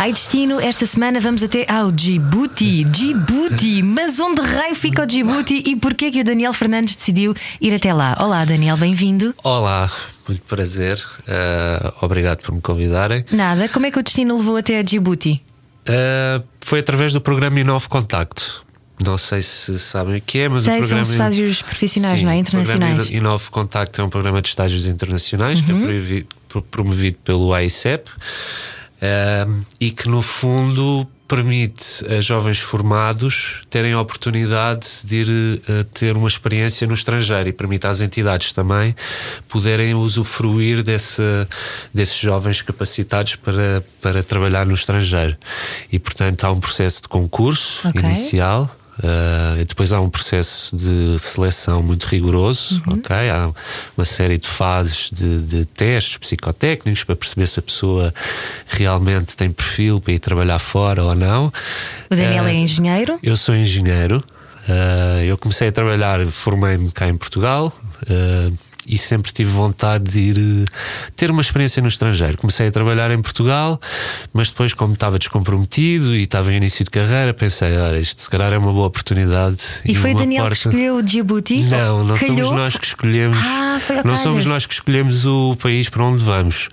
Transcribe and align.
Ai 0.00 0.14
destino, 0.14 0.58
esta 0.58 0.86
semana 0.86 1.20
vamos 1.20 1.42
até 1.42 1.70
ao 1.70 1.92
Djibouti. 1.92 2.84
Djibouti, 2.84 3.82
mas 3.82 4.18
onde 4.18 4.40
raio 4.40 4.74
fica 4.74 5.02
o 5.02 5.06
Djibouti 5.06 5.62
e 5.66 5.76
porquê 5.76 6.10
que 6.10 6.22
o 6.22 6.24
Daniel 6.24 6.54
Fernandes 6.54 6.96
decidiu 6.96 7.34
ir 7.60 7.74
até 7.74 7.92
lá? 7.92 8.16
Olá, 8.18 8.42
Daniel, 8.46 8.78
bem-vindo. 8.78 9.34
Olá, 9.44 9.90
muito 10.26 10.40
prazer. 10.44 10.98
Uh, 11.18 11.92
obrigado 12.00 12.38
por 12.38 12.54
me 12.54 12.62
convidarem. 12.62 13.26
Nada, 13.30 13.68
como 13.68 13.84
é 13.84 13.90
que 13.90 13.98
o 13.98 14.02
destino 14.02 14.38
levou 14.38 14.56
até 14.56 14.78
a 14.78 14.82
Djibouti? 14.82 15.42
Uh, 15.86 16.42
foi 16.62 16.78
através 16.78 17.12
do 17.12 17.20
programa 17.20 17.60
Inovo 17.60 17.86
Contacto. 17.90 18.64
Não 19.04 19.18
sei 19.18 19.42
se 19.42 19.78
sabem 19.78 20.16
o 20.16 20.22
que 20.22 20.38
é, 20.38 20.48
mas 20.48 20.64
sei, 20.64 20.76
o 20.76 20.78
programa. 20.78 21.04
São 21.04 21.12
estágios 21.12 21.60
profissionais, 21.60 22.20
Sim, 22.20 22.24
não 22.24 22.32
é? 22.32 22.36
Internacionais. 22.36 23.06
O 23.06 23.12
Inovo 23.12 23.50
Contacto 23.50 24.00
é 24.00 24.04
um 24.04 24.08
programa 24.08 24.40
de 24.40 24.48
estágios 24.48 24.86
internacionais 24.86 25.58
uhum. 25.58 25.66
que 25.66 25.70
é 25.70 25.74
uhum. 25.74 25.80
promovido, 25.82 26.28
promovido 26.70 27.18
pelo 27.22 27.52
AICEP 27.52 28.10
uh, 29.00 29.64
e 29.80 29.90
que, 29.90 30.08
no 30.08 30.22
fundo, 30.22 31.06
permite 31.26 32.04
a 32.06 32.20
jovens 32.20 32.58
formados 32.58 33.62
terem 33.70 33.92
a 33.92 34.00
oportunidade 34.00 34.88
de 35.04 35.16
ir 35.16 35.62
uh, 35.68 35.84
ter 35.84 36.16
uma 36.16 36.26
experiência 36.26 36.86
no 36.86 36.94
estrangeiro 36.94 37.48
e 37.48 37.52
permite 37.52 37.86
às 37.86 38.00
entidades 38.00 38.52
também 38.52 38.96
poderem 39.48 39.94
usufruir 39.94 40.82
desse, 40.82 41.22
desses 41.94 42.18
jovens 42.18 42.62
capacitados 42.62 43.36
para, 43.36 43.84
para 44.02 44.22
trabalhar 44.22 44.66
no 44.66 44.74
estrangeiro. 44.74 45.36
E, 45.92 45.98
portanto, 45.98 46.44
há 46.44 46.50
um 46.50 46.58
processo 46.58 47.02
de 47.02 47.08
concurso 47.08 47.86
okay. 47.88 48.00
inicial 48.00 48.68
Uh, 49.00 49.64
depois 49.64 49.92
há 49.92 50.00
um 50.00 50.10
processo 50.10 50.76
de 50.76 51.18
seleção 51.18 51.82
muito 51.82 52.04
rigoroso, 52.04 52.82
uhum. 52.86 52.98
ok? 52.98 53.30
Há 53.30 53.50
uma 53.96 54.04
série 54.04 54.36
de 54.36 54.46
fases 54.46 55.10
de, 55.10 55.40
de, 55.40 55.64
testes 55.64 56.18
psicotécnicos 56.18 57.02
para 57.04 57.16
perceber 57.16 57.46
se 57.46 57.60
a 57.60 57.62
pessoa 57.62 58.14
realmente 58.66 59.34
tem 59.34 59.50
perfil 59.50 60.00
para 60.00 60.12
ir 60.12 60.18
trabalhar 60.18 60.58
fora 60.58 61.02
ou 61.02 61.14
não. 61.14 61.50
O 62.10 62.14
Daniel 62.14 62.44
uh, 62.44 62.48
é 62.48 62.54
engenheiro? 62.54 63.18
Eu 63.22 63.36
sou 63.38 63.54
engenheiro. 63.54 64.22
Uh, 64.68 65.24
eu 65.24 65.38
comecei 65.38 65.68
a 65.68 65.72
trabalhar, 65.72 66.24
formei-me 66.26 66.92
cá 66.92 67.08
em 67.08 67.16
Portugal 67.16 67.72
e 68.90 68.98
sempre 68.98 69.32
tive 69.32 69.50
vontade 69.50 70.10
de 70.10 70.18
ir 70.18 70.38
eh, 70.38 70.64
ter 71.14 71.30
uma 71.30 71.40
experiência 71.40 71.80
no 71.80 71.88
estrangeiro. 71.88 72.36
Comecei 72.36 72.66
a 72.66 72.70
trabalhar 72.70 73.10
em 73.10 73.22
Portugal, 73.22 73.80
mas 74.32 74.48
depois, 74.50 74.74
como 74.74 74.94
estava 74.94 75.18
descomprometido 75.18 76.14
e 76.14 76.22
estava 76.22 76.52
em 76.52 76.56
início 76.56 76.84
de 76.84 76.90
carreira, 76.90 77.32
pensei: 77.32 77.76
olha, 77.76 77.98
isto 77.98 78.22
se 78.22 78.28
calhar 78.28 78.52
é 78.52 78.58
uma 78.58 78.72
boa 78.72 78.86
oportunidade. 78.86 79.58
E, 79.84 79.92
e 79.92 79.94
foi 79.94 80.14
Daniel 80.14 80.44
porta... 80.44 80.56
que 80.56 80.68
escolheu 80.68 80.96
o 80.96 81.02
Djibouti? 81.02 81.62
Não, 81.62 82.04
não 82.04 82.16
Calhou? 82.16 82.36
somos 82.36 82.50
nós 82.50 82.76
que 82.76 82.86
escolhemos. 82.86 83.38
Ah, 83.38 83.80
não 84.04 84.16
somos 84.16 84.44
nós 84.44 84.66
que 84.66 84.74
escolhemos 84.74 85.26
o 85.26 85.56
país 85.56 85.88
para 85.88 86.04
onde 86.04 86.24
vamos. 86.24 86.68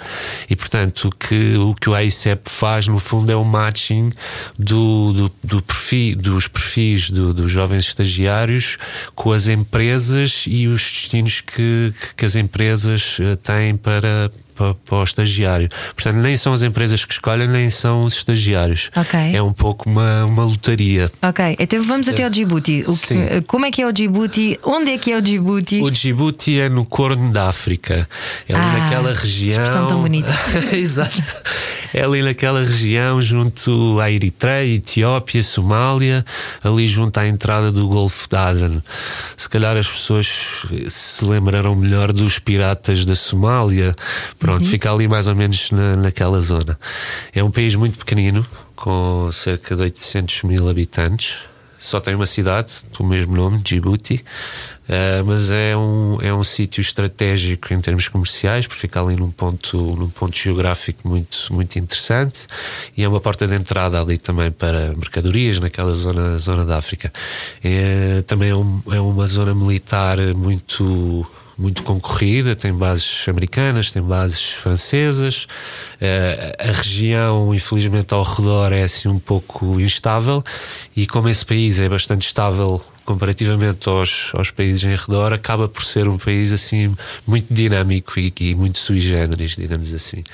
E 0.50 0.56
portanto, 0.56 1.10
o 1.10 1.12
que 1.12 1.56
o, 1.58 1.74
que 1.74 1.90
o 1.90 1.94
AICEP 1.94 2.50
faz, 2.50 2.88
no 2.88 3.00
fundo, 3.00 3.32
é 3.32 3.36
o 3.36 3.44
matching 3.44 4.12
do, 4.58 5.14
do, 5.14 5.32
do 5.44 5.62
perfil, 5.62 6.18
dos 6.18 6.48
perfis 6.48 7.10
do, 7.10 7.34
dos 7.34 7.52
jovens 7.52 7.84
estagiários 7.84 8.78
com 9.16 9.32
as 9.32 9.48
empresas 9.48 10.46
e 10.48 10.68
os 10.68 10.82
destinos 10.82 11.42
que, 11.42 11.94
que 12.16 12.26
as 12.26 12.36
empresas 12.36 13.18
eh, 13.20 13.36
têm 13.36 13.76
para, 13.76 14.32
para, 14.58 14.74
para, 14.74 14.98
o 14.98 15.04
estagiário. 15.04 15.70
Portanto, 15.94 16.16
nem 16.16 16.36
são 16.36 16.52
as 16.52 16.64
empresas 16.64 17.06
que 17.06 17.14
escolhem, 17.14 17.48
nem 17.48 17.70
são 17.70 18.04
os 18.04 18.16
estagiários. 18.16 18.90
Okay. 18.96 19.36
É 19.36 19.42
um 19.42 19.54
pouco 19.54 19.90
uma, 19.90 20.26
uma 20.26 20.44
lotaria. 20.44 21.12
Ok, 21.22 21.56
então 21.60 21.82
vamos 21.84 22.10
até 22.10 22.24
ao 22.24 22.30
Djibouti. 22.30 22.84
O 22.88 22.98
que, 22.98 23.42
como 23.42 23.66
é 23.66 23.72
que 23.72 23.82
é 23.82 23.88
o 23.88 23.92
Djibouti? 23.92 24.60
Onde 24.64 24.92
é 24.92 24.98
que 24.98 25.12
é 25.12 25.18
o 25.18 25.22
Djibouti? 25.22 25.82
O 25.82 25.92
Djibouti 25.92 26.60
é 26.60 26.68
no 26.68 26.86
Corno 26.86 27.32
da 27.32 27.48
África. 27.50 28.10
É 28.50 28.56
ali 28.56 28.66
ah, 28.66 28.80
naquela 28.80 29.14
região. 29.14 29.88
tão 29.88 30.02
bonita. 30.02 30.34
Exato. 30.74 31.36
É 31.94 32.04
ali 32.04 32.22
naquela 32.22 32.64
região, 32.64 33.22
junto 33.22 34.00
à 34.00 34.12
Eritreia, 34.12 34.76
Etiópia, 34.76 35.44
Somália, 35.44 36.26
ali 36.64 36.88
junto 36.88 37.18
à 37.18 37.28
entrada 37.28 37.72
do 37.72 37.88
Golfo 37.88 38.28
de 38.28 38.36
Aden. 38.36 38.84
Se 39.36 39.48
calhar 39.48 39.78
as 39.78 39.88
pessoas 39.88 40.66
se 40.90 41.26
lembrarão 41.26 41.76
melhor 41.76 42.12
dos 42.12 42.40
piratas 42.40 43.06
da 43.06 43.16
Somália. 43.16 43.96
Pronto, 44.48 44.64
uhum. 44.64 44.70
fica 44.70 44.90
ali 44.90 45.10
mais 45.10 45.28
ou 45.28 45.36
menos 45.36 45.72
na, 45.72 45.98
naquela 45.98 46.40
zona. 46.40 46.80
É 47.34 47.44
um 47.44 47.52
país 47.52 47.76
muito 47.76 47.98
pequenino, 47.98 48.46
com 48.78 49.30
cerca 49.34 49.76
de 49.76 49.82
800 49.82 50.44
mil 50.44 50.70
habitantes. 50.70 51.40
Só 51.78 52.00
tem 52.00 52.16
uma 52.16 52.26
cidade 52.26 52.72
com 52.96 53.04
o 53.04 53.08
mesmo 53.08 53.36
nome, 53.36 53.60
Djibouti, 53.60 54.24
uh, 54.88 55.26
mas 55.26 55.52
é 55.52 55.76
um, 55.76 56.18
é 56.22 56.34
um 56.34 56.46
sítio 56.46 56.80
estratégico 56.80 57.74
em 57.74 57.82
termos 57.82 58.08
comerciais, 58.08 58.66
porque 58.66 58.80
fica 58.80 59.02
ali 59.02 59.18
num 59.18 59.30
ponto, 59.30 59.78
num 59.78 60.10
ponto 60.10 60.36
geográfico 60.36 61.06
muito, 61.06 61.54
muito 61.54 61.78
interessante 61.78 62.48
e 62.96 63.04
é 63.04 63.08
uma 63.08 63.20
porta 63.20 63.46
de 63.46 63.54
entrada 63.54 64.00
ali 64.00 64.18
também 64.18 64.50
para 64.50 64.94
mercadorias 64.96 65.60
naquela 65.60 65.94
zona, 65.94 66.38
zona 66.38 66.64
da 66.64 66.78
África. 66.78 67.12
É, 67.62 68.24
também 68.26 68.52
é, 68.52 68.56
um, 68.56 68.82
é 68.92 69.00
uma 69.02 69.28
zona 69.28 69.54
militar 69.54 70.18
muito 70.36 71.28
muito 71.58 71.82
concorrida, 71.84 72.56
tem 72.56 72.72
bases 72.72 73.28
americanas, 73.28 73.92
tem 73.92 74.02
bases 74.02 74.52
francesas. 74.52 75.48
Uh, 75.96 76.70
a 76.70 76.72
região, 76.72 77.54
infelizmente, 77.54 78.14
ao 78.14 78.24
redor 78.24 78.72
é 78.72 78.84
assim 78.84 79.08
um 79.08 79.20
pouco 79.20 79.80
instável, 79.80 80.44
e 80.96 81.08
como 81.08 81.28
esse 81.30 81.46
país 81.46 81.80
é 81.80 81.90
bastante 81.90 82.28
estável 82.28 82.82
comparativamente 83.08 83.88
aos, 83.88 84.32
aos 84.34 84.52
países 84.52 84.84
em 84.84 84.94
redor, 84.94 85.32
acaba 85.32 85.70
por 85.70 85.82
ser 85.82 86.10
um 86.10 86.18
país 86.18 86.52
assim 86.52 86.94
muito 87.26 87.52
dinâmico 87.52 88.20
e, 88.20 88.34
e, 88.42 88.54
muito 88.54 88.80
sui 88.80 89.00
generis, 89.00 89.56
digamos 89.56 89.94
assim. 89.94 90.26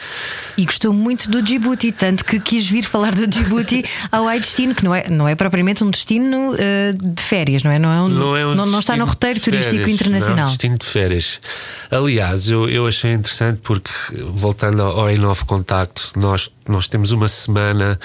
E 0.58 0.66
gostou 0.66 0.92
muito 0.92 1.30
do 1.30 1.40
Djibouti, 1.40 1.92
tanto 1.92 2.26
que 2.26 2.40
quis 2.40 2.66
vir 2.66 2.84
falar 2.84 3.14
do 3.14 3.28
Djibouti 3.28 3.86
ao 4.12 4.28
ai 4.28 4.40
destino, 4.40 4.74
que 4.74 4.84
não 4.84 4.96
é, 4.96 5.08
não 5.08 5.28
é 5.28 5.36
propriamente 5.36 5.84
um 5.84 5.92
destino 5.92 6.54
uh, 6.54 7.14
de 7.16 7.22
férias, 7.22 7.62
não 7.62 7.70
é? 7.70 7.78
Não, 7.78 7.94
é 7.94 8.02
um, 8.02 8.10
não, 8.10 8.38
é 8.38 8.48
um 8.48 8.56
não, 8.56 8.66
não 8.66 8.80
está 8.80 8.98
no 8.98 9.06
roteiro 9.06 9.40
turístico 9.40 9.88
internacional. 9.88 10.38
Não, 10.38 10.44
é 10.46 10.50
destino 10.50 10.78
de 10.80 10.86
férias. 10.88 11.40
Aliás, 11.92 12.50
eu, 12.50 12.68
eu 12.68 12.88
achei 12.88 13.14
interessante 13.14 13.60
porque, 13.62 13.92
voltando 14.32 14.82
ao, 14.82 15.08
ao 15.08 15.16
novo 15.16 15.46
contacto, 15.46 16.12
nós 16.16 16.50
nós 16.68 16.88
temos 16.88 17.12
uma 17.12 17.28
semana 17.28 18.00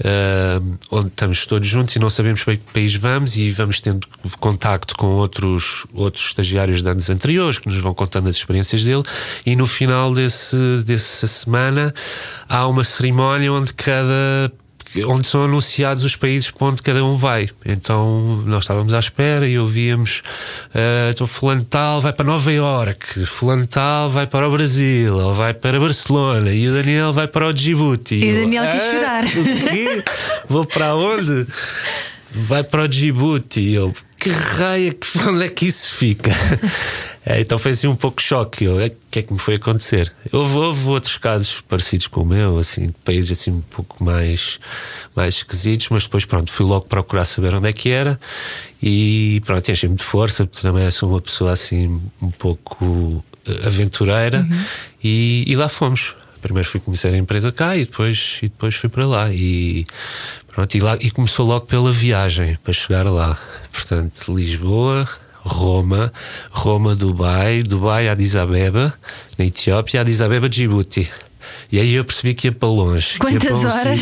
uh, 0.00 0.78
onde 0.90 1.08
estamos 1.08 1.46
todos 1.46 1.66
juntos 1.66 1.96
e 1.96 1.98
não 1.98 2.10
sabemos 2.10 2.42
para 2.44 2.56
que 2.56 2.62
país 2.72 2.94
vamos 2.94 3.36
e 3.36 3.50
vamos 3.50 3.80
tendo 3.80 4.06
contacto 4.40 4.96
com 4.96 5.06
outros, 5.06 5.86
outros 5.94 6.26
estagiários 6.26 6.82
de 6.82 6.88
anos 6.88 7.10
anteriores 7.10 7.58
que 7.58 7.68
nos 7.68 7.78
vão 7.78 7.94
contando 7.94 8.28
as 8.28 8.36
experiências 8.36 8.84
dele. 8.84 9.02
E 9.44 9.56
no 9.56 9.66
final 9.66 10.14
desse, 10.14 10.56
dessa 10.84 11.26
semana 11.26 11.94
há 12.48 12.66
uma 12.66 12.84
cerimónia 12.84 13.52
onde 13.52 13.72
cada 13.74 14.52
onde 15.06 15.26
são 15.26 15.44
anunciados 15.44 16.04
os 16.04 16.16
países 16.16 16.50
para 16.50 16.68
onde 16.68 16.82
cada 16.82 17.04
um 17.04 17.14
vai. 17.14 17.48
Então 17.64 18.42
nós 18.46 18.64
estávamos 18.64 18.92
à 18.92 18.98
espera 18.98 19.48
e 19.48 19.58
ouvíamos: 19.58 20.22
uh, 20.74 21.10
então, 21.10 21.26
Fulano 21.26 21.64
Tal 21.64 22.00
vai 22.00 22.12
para 22.12 22.24
Nova 22.24 22.52
York, 22.52 23.26
Fulano 23.26 23.66
Tal 23.66 24.10
vai 24.10 24.26
para 24.26 24.48
o 24.48 24.52
Brasil, 24.52 25.16
ou 25.16 25.34
vai 25.34 25.54
para 25.54 25.80
Barcelona, 25.80 26.52
e 26.52 26.68
o 26.68 26.72
Daniel 26.72 27.12
vai 27.12 27.26
para 27.26 27.48
o 27.48 27.52
Djibouti. 27.52 28.16
E 28.16 28.32
o 28.32 28.40
Daniel 28.40 28.64
quis 28.72 28.82
chorar. 28.84 29.24
Vou 30.48 30.64
para 30.64 30.94
onde? 30.94 31.46
Vai 32.36 32.64
para 32.64 32.82
o 32.82 32.88
Djibouti. 32.88 33.74
Eu, 33.74 33.94
que 34.24 34.30
raia, 34.30 34.94
que 34.94 35.18
onde 35.28 35.44
é 35.44 35.48
que 35.48 35.66
isso 35.66 35.94
fica? 35.94 36.32
É, 37.26 37.40
então 37.40 37.58
foi 37.58 37.70
assim 37.70 37.86
um 37.86 37.94
pouco 37.96 38.20
choque. 38.20 38.68
O 38.68 38.76
que 39.10 39.20
é 39.20 39.22
que 39.22 39.32
me 39.32 39.38
foi 39.38 39.54
acontecer? 39.54 40.12
Houve, 40.30 40.56
houve, 40.58 40.88
outros 40.90 41.16
casos 41.16 41.62
parecidos 41.62 42.06
com 42.06 42.20
o 42.20 42.26
meu, 42.26 42.58
assim, 42.58 42.88
de 42.88 42.92
países 43.02 43.40
assim 43.40 43.50
um 43.50 43.62
pouco 43.62 44.04
mais, 44.04 44.60
mais 45.16 45.36
esquisitos, 45.36 45.88
mas 45.88 46.02
depois 46.02 46.26
pronto, 46.26 46.52
fui 46.52 46.66
logo 46.66 46.84
procurar 46.84 47.24
saber 47.24 47.54
onde 47.54 47.66
é 47.66 47.72
que 47.72 47.88
era 47.88 48.20
e 48.82 49.40
pronto, 49.46 49.70
enchi-me 49.70 49.94
de 49.94 50.04
força, 50.04 50.44
porque 50.44 50.60
também 50.60 50.90
sou 50.90 51.08
uma 51.08 51.20
pessoa 51.22 51.52
assim 51.52 51.98
um 52.20 52.30
pouco 52.30 53.24
eh, 53.46 53.66
aventureira 53.68 54.40
uhum. 54.40 54.64
e, 55.02 55.44
e 55.46 55.56
lá 55.56 55.70
fomos 55.70 56.14
primeiro 56.44 56.68
fui 56.68 56.78
conhecer 56.78 57.14
a 57.14 57.16
empresa 57.16 57.50
cá 57.50 57.74
e 57.74 57.86
depois, 57.86 58.38
e 58.42 58.48
depois 58.48 58.74
fui 58.74 58.90
para 58.90 59.06
lá. 59.06 59.32
E, 59.32 59.86
pronto, 60.46 60.74
e, 60.74 60.80
lá, 60.80 60.98
e 61.00 61.10
começou 61.10 61.46
logo 61.46 61.64
pela 61.64 61.90
viagem 61.90 62.58
para 62.62 62.72
chegar 62.74 63.06
lá. 63.06 63.38
Portanto, 63.72 64.34
Lisboa, 64.34 65.08
Roma, 65.40 66.12
Roma, 66.50 66.94
Dubai, 66.94 67.62
Dubai, 67.62 68.10
Addis 68.10 68.36
Abeba, 68.36 68.92
na 69.38 69.46
Etiópia, 69.46 70.02
Addis 70.02 70.20
Abeba, 70.20 70.46
Djibouti. 70.46 71.10
E 71.72 71.80
aí 71.80 71.94
eu 71.94 72.04
percebi 72.04 72.34
que 72.34 72.48
ia 72.48 72.52
para 72.52 72.68
longe. 72.68 73.18
Quantas 73.18 73.48
para 73.48 73.56
um 73.56 73.66
horas? 73.66 74.00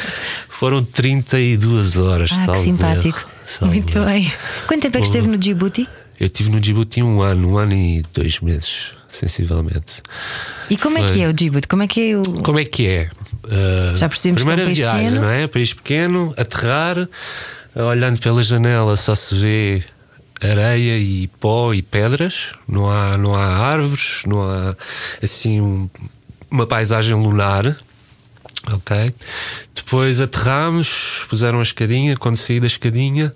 Foram 0.50 0.84
32 0.84 1.96
horas. 1.96 2.30
Ah, 2.32 2.52
que 2.52 2.64
simpático. 2.64 3.26
Muito 3.62 4.04
bem. 4.04 4.30
Quanto 4.66 4.82
tempo 4.82 4.98
é 4.98 5.00
que 5.00 5.06
esteve 5.06 5.26
no 5.26 5.38
Djibouti? 5.38 5.88
Eu 6.20 6.26
estive 6.26 6.50
no 6.50 6.60
Djibouti 6.60 7.02
um 7.02 7.22
ano, 7.22 7.52
um 7.52 7.58
ano 7.58 7.72
e 7.72 8.02
dois 8.12 8.40
meses, 8.40 8.92
sensivelmente. 9.18 10.02
E 10.70 10.76
como 10.76 10.98
Foi... 10.98 11.06
é 11.06 11.12
que 11.12 11.22
é 11.22 11.28
o 11.28 11.32
Djibouti? 11.32 11.66
Como 11.68 11.82
é 11.82 11.86
que 11.88 12.10
é 12.12 12.16
o. 12.16 12.22
Como 12.42 12.58
é 12.58 12.64
que 12.64 12.86
é? 12.86 13.10
Uh, 13.44 13.96
Já 13.96 14.08
percebemos 14.08 14.42
Primeira 14.42 14.62
que 14.62 14.68
é 14.68 14.72
um 14.72 14.74
viagem, 14.74 15.04
pequeno. 15.06 15.22
não 15.22 15.30
é? 15.30 15.46
País 15.46 15.72
pequeno, 15.74 16.34
aterrar, 16.36 17.08
olhando 17.74 18.18
pela 18.20 18.42
janela 18.42 18.96
só 18.96 19.14
se 19.14 19.34
vê 19.34 19.82
areia 20.40 20.98
e 20.98 21.26
pó 21.40 21.74
e 21.74 21.82
pedras, 21.82 22.52
não 22.68 22.88
há, 22.88 23.18
não 23.18 23.34
há 23.34 23.44
árvores, 23.44 24.22
não 24.26 24.42
há 24.42 24.76
assim 25.22 25.60
um, 25.60 25.90
uma 26.50 26.66
paisagem 26.66 27.14
lunar. 27.14 27.76
Ok. 28.72 29.14
Depois 29.74 30.20
aterramos, 30.20 31.24
puseram 31.28 31.60
a 31.60 31.62
escadinha. 31.62 32.16
Quando 32.16 32.36
saí 32.36 32.60
da 32.60 32.66
escadinha, 32.66 33.34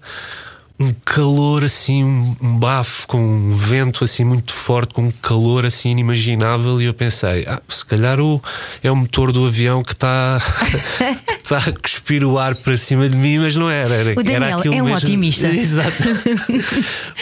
um 0.79 0.93
calor 1.05 1.65
assim, 1.65 2.05
um 2.41 2.59
bafo 2.59 3.07
com 3.07 3.21
um 3.21 3.53
vento 3.53 4.05
assim 4.05 4.25
muito 4.25 4.53
forte, 4.53 4.95
com 4.95 5.03
um 5.03 5.11
calor 5.11 5.65
assim 5.67 5.91
inimaginável. 5.91 6.81
E 6.81 6.85
eu 6.87 6.95
pensei, 6.95 7.45
ah, 7.47 7.63
se 7.69 7.85
calhar 7.85 8.21
o, 8.21 8.43
é 8.83 8.91
o 8.91 8.97
motor 8.97 9.33
do 9.33 9.47
avião 9.47 9.83
que 9.83 9.93
está 9.93 10.41
está 11.43 11.59
a 11.69 11.73
cuspir 11.73 12.25
o 12.25 12.39
ar 12.39 12.55
para 12.55 12.77
cima 12.77 13.09
de 13.09 13.17
mim, 13.17 13.39
mas 13.39 13.57
não 13.57 13.71
era. 13.71 13.95
era 13.95 14.13
o 14.13 14.23
Daniel 14.23 14.43
era 14.43 14.57
aquilo 14.57 14.75
é 14.75 14.83
um 14.83 14.87
mesmo. 14.87 14.99
otimista. 14.99 15.47
Exato. 15.53 16.03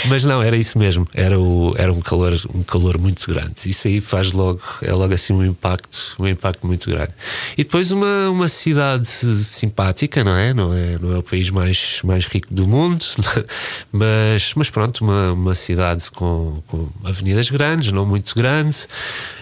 mas 0.08 0.24
não, 0.24 0.42
era 0.42 0.56
isso 0.56 0.78
mesmo. 0.78 1.06
Era, 1.14 1.38
o, 1.38 1.74
era 1.76 1.92
um, 1.92 2.00
calor, 2.00 2.38
um 2.54 2.62
calor 2.62 2.98
muito 2.98 3.26
grande. 3.28 3.52
Isso 3.66 3.88
aí 3.88 4.00
faz 4.00 4.32
logo, 4.32 4.62
é 4.82 4.92
logo 4.92 5.12
assim 5.12 5.32
um 5.32 5.44
impacto, 5.44 6.14
um 6.18 6.26
impacto 6.26 6.66
muito 6.66 6.88
grande. 6.88 7.12
E 7.56 7.64
depois 7.64 7.90
uma, 7.90 8.30
uma 8.30 8.48
cidade 8.48 9.06
simpática, 9.06 10.24
não 10.24 10.36
é? 10.36 10.54
Não 10.54 10.72
é, 10.72 10.98
não 10.98 11.14
é 11.14 11.18
o 11.18 11.22
país 11.22 11.50
mais, 11.50 12.00
mais 12.04 12.26
rico 12.26 12.48
do 12.50 12.66
mundo, 12.66 13.04
mas, 13.92 14.52
mas 14.54 14.70
pronto, 14.70 15.02
uma, 15.02 15.32
uma 15.32 15.54
cidade 15.54 16.10
com, 16.10 16.62
com 16.66 16.88
avenidas 17.04 17.50
grandes, 17.50 17.92
não 17.92 18.04
muito 18.04 18.34
grande, 18.34 18.86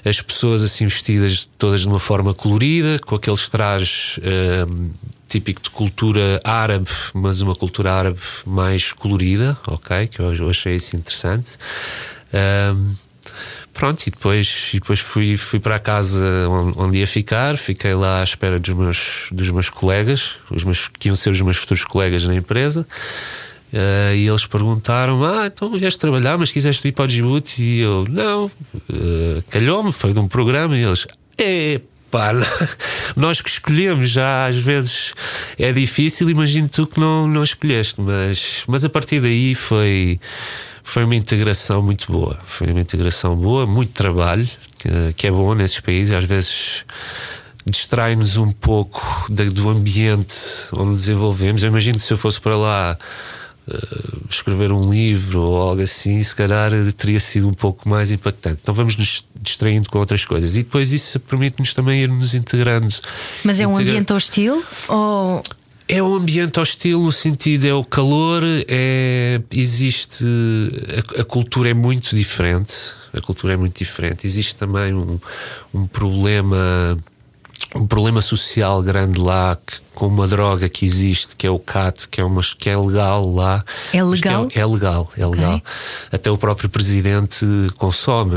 as 0.04 0.20
pessoas 0.20 0.62
assim 0.62 0.86
vestidas 0.86 1.48
todas 1.58 1.82
de 1.82 1.88
uma 1.88 1.98
forma 1.98 2.34
colorida, 2.34 2.98
com 2.98 3.14
aqueles 3.14 3.48
trajes. 3.48 4.18
Um, 4.68 4.90
típico 5.28 5.60
de 5.60 5.70
cultura 5.70 6.40
árabe, 6.42 6.88
mas 7.12 7.40
uma 7.42 7.54
cultura 7.54 7.92
árabe 7.92 8.18
mais 8.46 8.92
colorida, 8.92 9.56
ok? 9.66 10.08
Que 10.08 10.20
eu 10.20 10.48
achei 10.48 10.74
isso 10.74 10.96
interessante. 10.96 11.58
Um, 12.32 12.94
pronto, 13.74 14.02
e 14.06 14.10
depois, 14.10 14.70
e 14.72 14.80
depois 14.80 14.98
fui, 14.98 15.36
fui 15.36 15.60
para 15.60 15.76
a 15.76 15.78
casa 15.78 16.24
onde, 16.76 16.98
ia 16.98 17.06
ficar, 17.06 17.56
fiquei 17.56 17.94
lá 17.94 18.20
à 18.20 18.24
espera 18.24 18.58
dos 18.58 18.74
meus, 18.74 19.28
dos 19.30 19.50
meus 19.50 19.68
colegas, 19.68 20.36
os 20.50 20.64
meus, 20.64 20.88
que 20.88 21.08
iam 21.08 21.16
ser 21.16 21.30
os 21.30 21.40
meus 21.40 21.58
futuros 21.58 21.84
colegas 21.84 22.24
na 22.24 22.34
empresa. 22.34 22.86
Uh, 23.72 24.14
e 24.14 24.26
eles 24.26 24.46
perguntaram: 24.46 25.24
Ah, 25.24 25.46
então 25.46 25.70
vieste 25.70 26.00
trabalhar, 26.00 26.38
mas 26.38 26.50
quiseste 26.50 26.88
ir 26.88 26.92
para 26.92 27.04
o 27.04 27.06
Djibouti? 27.06 27.62
E 27.62 27.80
eu: 27.80 28.06
Não, 28.08 28.46
uh, 28.46 29.42
calhou-me, 29.50 29.92
foi 29.92 30.14
de 30.14 30.18
um 30.18 30.26
programa. 30.26 30.76
E 30.76 30.82
eles: 30.82 31.06
Epá, 31.36 32.32
nós 33.14 33.42
que 33.42 33.50
escolhemos 33.50 34.08
já 34.10 34.46
às 34.46 34.56
vezes 34.56 35.12
é 35.58 35.70
difícil, 35.70 36.30
imagino 36.30 36.68
tu 36.68 36.86
que 36.86 36.98
não, 36.98 37.28
não 37.28 37.44
escolheste, 37.44 38.00
mas, 38.00 38.64
mas 38.66 38.84
a 38.86 38.88
partir 38.88 39.20
daí 39.20 39.54
foi, 39.54 40.18
foi 40.82 41.04
uma 41.04 41.14
integração 41.14 41.82
muito 41.82 42.10
boa. 42.10 42.38
Foi 42.46 42.68
uma 42.68 42.80
integração 42.80 43.36
boa, 43.36 43.66
muito 43.66 43.92
trabalho, 43.92 44.48
que, 44.78 45.12
que 45.14 45.26
é 45.26 45.30
bom 45.30 45.54
nesses 45.54 45.80
países, 45.80 46.14
às 46.14 46.24
vezes 46.24 46.84
distrai-nos 47.66 48.38
um 48.38 48.50
pouco 48.50 49.26
do 49.28 49.68
ambiente 49.68 50.34
onde 50.72 50.96
desenvolvemos. 50.96 51.62
Eu 51.62 51.68
imagino 51.68 51.98
que 51.98 52.04
se 52.04 52.12
eu 52.14 52.16
fosse 52.16 52.40
para 52.40 52.56
lá 52.56 52.98
uh, 53.68 54.18
escrever 54.30 54.72
um 54.72 54.90
livro 54.90 55.40
ou 55.40 55.56
algo 55.56 55.82
assim, 55.82 56.22
se 56.22 56.34
calhar 56.34 56.70
teria 56.96 57.20
sido 57.20 57.48
um 57.48 57.52
pouco 57.52 57.88
mais 57.88 58.10
impactante. 58.10 58.60
Então 58.62 58.74
vamos 58.74 58.96
nos 58.96 59.24
distraindo 59.40 59.88
com 59.88 59.98
outras 59.98 60.24
coisas. 60.24 60.56
E 60.56 60.62
depois 60.62 60.92
isso 60.92 61.18
permite-nos 61.20 61.74
também 61.74 62.02
ir 62.02 62.08
nos 62.08 62.34
integrando. 62.34 62.94
Mas 63.44 63.60
é 63.60 63.66
um 63.66 63.76
ambiente 63.76 64.12
hostil? 64.12 64.62
Ou... 64.88 65.42
É 65.90 66.02
um 66.02 66.14
ambiente 66.14 66.60
hostil 66.60 67.00
no 67.00 67.10
sentido 67.10 67.66
é 67.66 67.72
o 67.72 67.82
calor, 67.82 68.42
é 68.68 69.40
existe 69.50 70.22
a, 71.16 71.22
a, 71.22 71.24
cultura 71.24 71.70
é 71.70 71.74
muito 71.74 72.14
diferente, 72.14 72.92
a 73.10 73.22
cultura 73.22 73.54
é 73.54 73.56
muito 73.56 73.78
diferente. 73.78 74.26
Existe 74.26 74.54
também 74.54 74.92
um, 74.92 75.18
um 75.72 75.86
problema 75.86 76.98
um 77.78 77.86
problema 77.86 78.20
social 78.20 78.82
grande 78.82 79.18
lá 79.20 79.56
que, 79.56 79.78
com 79.94 80.06
uma 80.06 80.26
droga 80.26 80.68
que 80.68 80.84
existe, 80.84 81.34
que 81.34 81.46
é 81.46 81.50
o 81.50 81.58
CAT, 81.58 82.08
que 82.08 82.20
é, 82.20 82.24
uma, 82.24 82.42
que 82.42 82.68
é 82.68 82.76
legal 82.76 83.26
lá. 83.26 83.64
É 83.92 84.02
legal? 84.02 84.46
É, 84.54 84.60
é, 84.60 84.66
legal, 84.66 85.06
é 85.16 85.26
legal. 85.26 85.54
Okay. 85.54 85.62
Até 86.12 86.30
o 86.30 86.38
próprio 86.38 86.68
presidente 86.68 87.44
consome, 87.78 88.34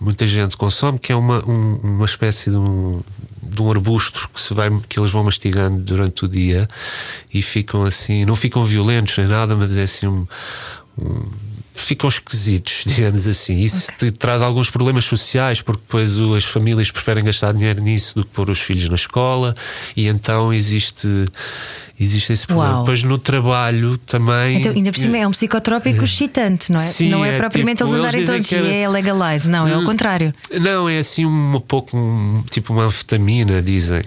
muita 0.00 0.26
gente 0.26 0.56
consome, 0.56 0.98
que 0.98 1.12
é 1.12 1.16
uma, 1.16 1.44
um, 1.48 1.80
uma 1.82 2.04
espécie 2.06 2.50
de 2.50 2.56
um, 2.56 3.02
de 3.42 3.62
um 3.62 3.70
arbusto 3.70 4.28
que, 4.32 4.40
se 4.40 4.52
vai, 4.54 4.70
que 4.88 4.98
eles 4.98 5.10
vão 5.10 5.24
mastigando 5.24 5.80
durante 5.80 6.24
o 6.24 6.28
dia 6.28 6.68
e 7.32 7.40
ficam 7.40 7.84
assim, 7.84 8.24
não 8.24 8.36
ficam 8.36 8.64
violentos 8.64 9.16
nem 9.18 9.26
nada, 9.26 9.54
mas 9.56 9.74
é 9.76 9.82
assim 9.82 10.06
um, 10.06 10.26
um 10.98 11.49
ficam 11.82 12.08
esquisitos, 12.08 12.82
digamos 12.86 13.26
assim. 13.28 13.58
Isso 13.58 13.90
okay. 13.92 14.10
traz 14.10 14.42
alguns 14.42 14.70
problemas 14.70 15.04
sociais, 15.04 15.60
porque 15.60 15.82
depois 15.82 16.18
as 16.36 16.44
famílias 16.44 16.90
preferem 16.90 17.24
gastar 17.24 17.52
dinheiro 17.52 17.82
nisso 17.82 18.14
do 18.14 18.24
que 18.24 18.30
pôr 18.30 18.50
os 18.50 18.60
filhos 18.60 18.88
na 18.88 18.94
escola, 18.94 19.54
e 19.96 20.06
então 20.06 20.52
existe. 20.52 21.08
Existe 22.02 22.32
esse 22.32 22.46
problema. 22.46 22.76
Uau. 22.76 22.84
Depois 22.84 23.04
no 23.04 23.18
trabalho 23.18 23.98
também. 23.98 24.56
Então, 24.56 24.72
ainda 24.72 24.90
por 24.90 24.98
cima 24.98 25.18
é 25.18 25.26
um 25.26 25.32
psicotrópico 25.32 26.02
excitante, 26.02 26.72
não 26.72 26.80
é? 26.80 26.86
Sim, 26.86 27.10
não 27.10 27.22
é, 27.22 27.34
é 27.34 27.36
propriamente 27.36 27.84
tipo, 27.84 27.90
eles 27.90 28.00
andarem 28.00 28.24
todos 28.24 28.52
era... 28.54 28.66
é 28.66 28.88
legalize, 28.88 29.46
não, 29.46 29.68
é 29.68 29.76
o 29.76 29.80
hum, 29.80 29.84
contrário. 29.84 30.32
Não, 30.50 30.88
é 30.88 30.98
assim 30.98 31.26
um 31.26 31.60
pouco 31.60 31.94
um, 31.94 32.42
tipo 32.50 32.72
uma 32.72 32.84
anfetamina, 32.84 33.60
dizem. 33.60 34.02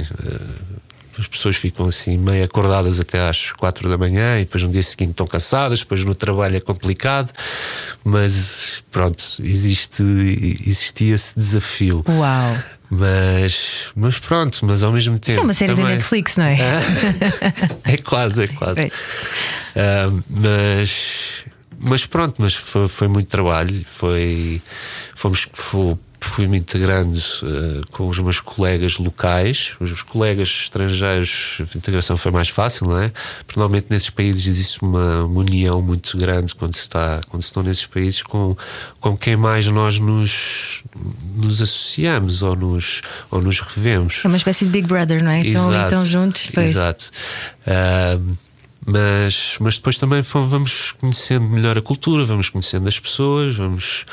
As 1.17 1.27
pessoas 1.27 1.55
ficam 1.55 1.87
assim 1.87 2.17
meio 2.17 2.43
acordadas 2.43 2.99
até 2.99 3.27
às 3.27 3.51
quatro 3.51 3.89
da 3.89 3.97
manhã 3.97 4.39
e 4.39 4.41
depois 4.41 4.63
no 4.63 4.71
dia 4.71 4.81
seguinte 4.81 5.11
estão 5.11 5.27
cansadas, 5.27 5.79
depois 5.79 6.03
no 6.03 6.15
trabalho 6.15 6.57
é 6.57 6.61
complicado, 6.61 7.31
mas 8.03 8.83
pronto, 8.91 9.23
existe, 9.41 10.03
existia 10.65 11.15
esse 11.15 11.37
desafio. 11.37 12.01
Uau! 12.07 12.57
Mas, 12.89 13.91
mas 13.95 14.19
pronto, 14.19 14.59
mas 14.63 14.83
ao 14.83 14.91
mesmo 14.91 15.17
tempo. 15.17 15.31
Isso 15.31 15.39
é 15.39 15.43
uma 15.43 15.53
série 15.53 15.71
também... 15.71 15.85
da 15.85 15.91
Netflix, 15.91 16.35
não 16.35 16.45
é? 16.45 16.57
é 17.85 17.97
quase, 17.97 18.43
é 18.43 18.47
quase. 18.47 18.81
Uh, 18.81 20.23
mas, 20.29 21.45
mas 21.79 22.05
pronto, 22.05 22.35
mas 22.39 22.53
foi, 22.53 22.87
foi 22.87 23.07
muito 23.07 23.27
trabalho. 23.27 23.83
Foi, 23.85 24.61
fomos, 25.15 25.47
foi, 25.53 25.97
fui-me 26.25 26.57
integrando 26.57 27.17
uh, 27.17 27.91
com 27.91 28.07
os 28.07 28.19
meus 28.19 28.39
colegas 28.39 28.97
locais, 28.97 29.75
os 29.79 30.01
colegas 30.01 30.47
estrangeiros, 30.47 31.57
a 31.59 31.77
integração 31.77 32.17
foi 32.17 32.31
mais 32.31 32.49
fácil, 32.49 32.87
não 32.87 32.97
é? 32.97 33.11
Porque 33.45 33.59
normalmente 33.59 33.87
nesses 33.89 34.09
países 34.09 34.47
existe 34.47 34.81
uma, 34.81 35.23
uma, 35.23 35.39
união 35.39 35.81
muito 35.81 36.17
grande 36.17 36.55
quando 36.55 36.73
se 36.73 36.81
está, 36.81 37.21
quando 37.29 37.41
se 37.41 37.47
estão 37.47 37.63
nesses 37.63 37.85
países 37.85 38.21
com, 38.23 38.55
com 38.99 39.17
quem 39.17 39.35
mais 39.35 39.67
nós 39.67 39.99
nos, 39.99 40.83
nos 41.35 41.61
associamos 41.61 42.41
ou 42.41 42.55
nos, 42.55 43.01
ou 43.29 43.41
nos 43.41 43.59
revemos. 43.59 44.21
É 44.23 44.27
uma 44.27 44.37
espécie 44.37 44.65
de 44.65 44.71
Big 44.71 44.87
Brother, 44.87 45.23
não 45.23 45.31
é? 45.31 45.41
Estão 45.41 45.69
ali, 45.69 45.83
estão 45.83 46.05
juntos. 46.05 46.49
Pois. 46.53 46.71
Exato. 46.71 47.11
Uh, 47.67 48.52
mas, 48.85 49.55
mas 49.59 49.75
depois 49.75 49.97
também 49.97 50.21
vamos 50.21 50.91
conhecendo 50.93 51.47
melhor 51.47 51.77
a 51.77 51.81
cultura, 51.81 52.23
vamos 52.25 52.49
conhecendo 52.49 52.87
as 52.89 52.99
pessoas, 52.99 53.55
vamos 53.55 54.05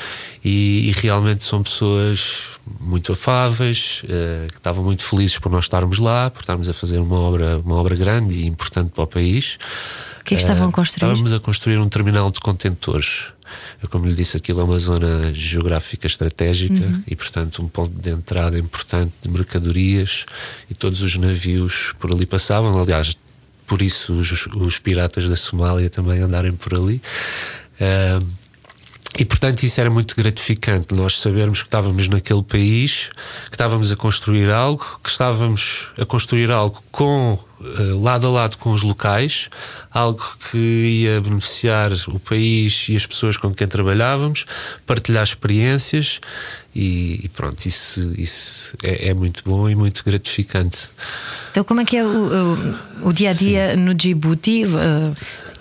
e, 0.45 0.89
e 0.89 0.93
realmente 0.93 1.45
são 1.45 1.63
pessoas 1.63 2.59
muito 2.79 3.13
afáveis, 3.13 4.03
uh, 4.05 4.49
que 4.49 4.59
estavam 4.59 4.85
muito 4.85 5.03
felizes 5.03 5.39
por 5.39 5.51
nós 5.51 5.65
estarmos 5.65 5.99
lá, 5.99 6.31
por 6.31 6.41
estarmos 6.41 6.69
a 6.69 6.73
fazer 6.73 6.99
uma 7.01 7.19
obra, 7.19 7.59
uma 7.59 7.75
obra 7.75 7.97
grande 7.97 8.43
e 8.43 8.47
importante 8.47 8.91
para 8.91 9.05
o 9.05 9.07
país. 9.07 9.59
O 10.21 10.25
que 10.25 10.35
é 10.35 10.37
que 10.37 10.43
estavam 10.43 10.69
a 10.69 10.73
construir? 10.73 11.05
Uh, 11.05 11.13
estávamos 11.13 11.33
a 11.33 11.41
construir 11.41 11.79
um 11.79 11.89
terminal 11.89 12.31
de 12.31 12.39
contentores. 12.39 13.33
Eu, 13.83 13.89
como 13.89 14.07
lhe 14.07 14.15
disse, 14.15 14.37
aquilo 14.37 14.61
é 14.61 14.65
uma 14.65 14.79
zona 14.79 15.35
geográfica 15.35 16.07
estratégica 16.07 16.85
uhum. 16.85 17.03
e, 17.05 17.17
portanto, 17.17 17.61
um 17.61 17.67
ponto 17.67 18.01
de 18.01 18.11
entrada 18.11 18.57
importante 18.57 19.13
de 19.21 19.29
mercadorias 19.29 20.27
e 20.71 20.75
todos 20.75 21.03
os 21.03 21.17
navios 21.17 21.93
por 21.99 22.13
ali 22.13 22.27
passavam. 22.27 22.79
Aliás, 22.81 23.17
por 23.71 23.83
isso 23.83 24.13
os, 24.15 24.47
os 24.49 24.81
piratas 24.81 25.31
da 25.31 25.37
Somália 25.37 25.89
também 25.89 26.19
andarem 26.19 26.53
por 26.53 26.75
ali. 26.75 27.01
Uh, 27.81 28.27
e 29.21 29.25
portanto 29.27 29.63
isso 29.65 29.79
era 29.79 29.91
muito 29.91 30.17
gratificante, 30.17 30.95
nós 30.95 31.21
sabermos 31.21 31.61
que 31.61 31.69
estávamos 31.69 32.09
naquele 32.09 32.43
país, 32.43 33.11
que 33.51 33.55
estávamos 33.55 33.93
a 33.93 33.97
construir 33.97 34.51
algo, 34.51 34.99
que 35.05 35.11
estávamos 35.11 35.89
a 35.99 36.07
construir 36.07 36.51
algo 36.51 36.83
com 36.91 37.35
uh, 37.61 38.03
lado 38.03 38.27
a 38.27 38.33
lado 38.33 38.57
com 38.57 38.71
os 38.71 38.81
locais, 38.81 39.51
algo 39.91 40.25
que 40.51 40.57
ia 40.57 41.21
beneficiar 41.21 41.93
o 42.09 42.19
país 42.19 42.87
e 42.89 42.97
as 42.97 43.05
pessoas 43.05 43.37
com 43.37 43.53
quem 43.53 43.69
trabalhávamos, 43.69 44.47
partilhar 44.87 45.23
experiências 45.23 46.19
e, 46.75 47.21
e 47.23 47.29
pronto, 47.29 47.67
isso, 47.67 48.15
isso 48.17 48.73
é, 48.83 49.11
é, 49.11 49.13
muito 49.13 49.43
bom 49.45 49.69
e 49.69 49.75
muito 49.75 50.03
gratificante. 50.03 50.89
Então, 51.51 51.63
como 51.63 51.83
é 51.83 51.85
que 51.85 51.99
é 51.99 52.07
o, 52.07 52.79
o, 53.03 53.09
o 53.11 53.13
dia 53.13 53.31
a 53.31 53.33
dia 53.35 53.75
Sim. 53.75 53.83
no 53.83 53.95
Djibouti? 53.95 54.65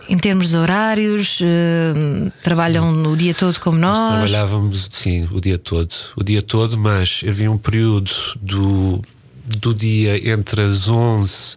Em 0.10 0.18
termos 0.18 0.50
de 0.50 0.58
horários, 0.58 1.39
uh, 1.39 2.32
trabalham 2.44 2.92
sim. 2.92 3.12
o 3.12 3.16
dia 3.16 3.34
todo 3.34 3.60
como 3.60 3.78
nós? 3.78 3.98
nós? 3.98 4.10
Trabalhávamos, 4.10 4.88
sim, 4.92 5.28
o 5.32 5.39
dia 5.39 5.60
todo. 5.60 5.94
O 6.18 6.24
dia 6.24 6.42
todo, 6.42 6.78
mas 6.78 7.22
havia 7.28 7.51
um 7.51 7.58
período 7.60 8.12
do, 8.42 9.04
do 9.46 9.72
dia 9.72 10.32
entre 10.32 10.63
as 10.63 10.89
11 10.89 11.56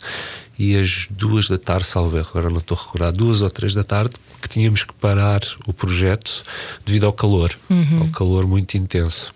e 0.59 0.79
as 0.79 1.09
duas 1.11 1.49
da 1.49 1.57
tarde, 1.57 1.87
salvo 1.87 2.17
erro, 2.17 2.29
agora 2.31 2.51
não 2.51 2.59
estou 2.59 2.77
a 2.77 2.81
recordar, 2.81 3.13
duas 3.13 3.41
ou 3.41 3.51
três 3.51 3.73
da 3.75 3.83
tarde, 3.83 4.13
que 4.41 4.49
tínhamos 4.49 4.85
que 4.85 4.93
parar 4.93 5.41
o 5.67 5.73
projeto 5.73 6.43
devido 6.85 7.07
ao 7.07 7.13
calor, 7.13 7.57
uhum. 7.71 8.01
ao 8.03 8.09
calor 8.09 8.47
muito 8.47 8.77
intenso. 8.77 9.35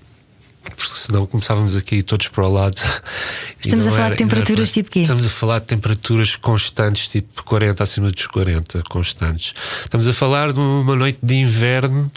Porque 0.75 0.95
senão 0.95 1.27
começávamos 1.27 1.77
aqui 1.77 2.03
todos 2.03 2.29
para 2.29 2.47
o 2.47 2.53
lado. 2.53 2.81
Estamos 3.63 3.87
a 3.87 3.91
falar 3.91 4.07
era, 4.07 4.15
de 4.15 4.19
temperaturas 4.19 4.73
tipo 4.73 4.91
quê? 4.91 5.01
Estamos 5.01 5.27
a 5.27 5.31
falar 5.31 5.59
de 5.61 5.67
temperaturas 5.67 6.37
constantes, 6.37 7.09
tipo 7.09 7.45
40 7.45 7.83
acima 7.83 8.11
dos 8.11 8.27
40, 8.27 8.83
constantes. 8.89 9.55
Estamos 9.85 10.09
a 10.09 10.13
falar 10.13 10.53
de 10.53 10.61
uma 10.61 10.97
noite 10.97 11.19
de 11.23 11.35
inverno. 11.35 12.11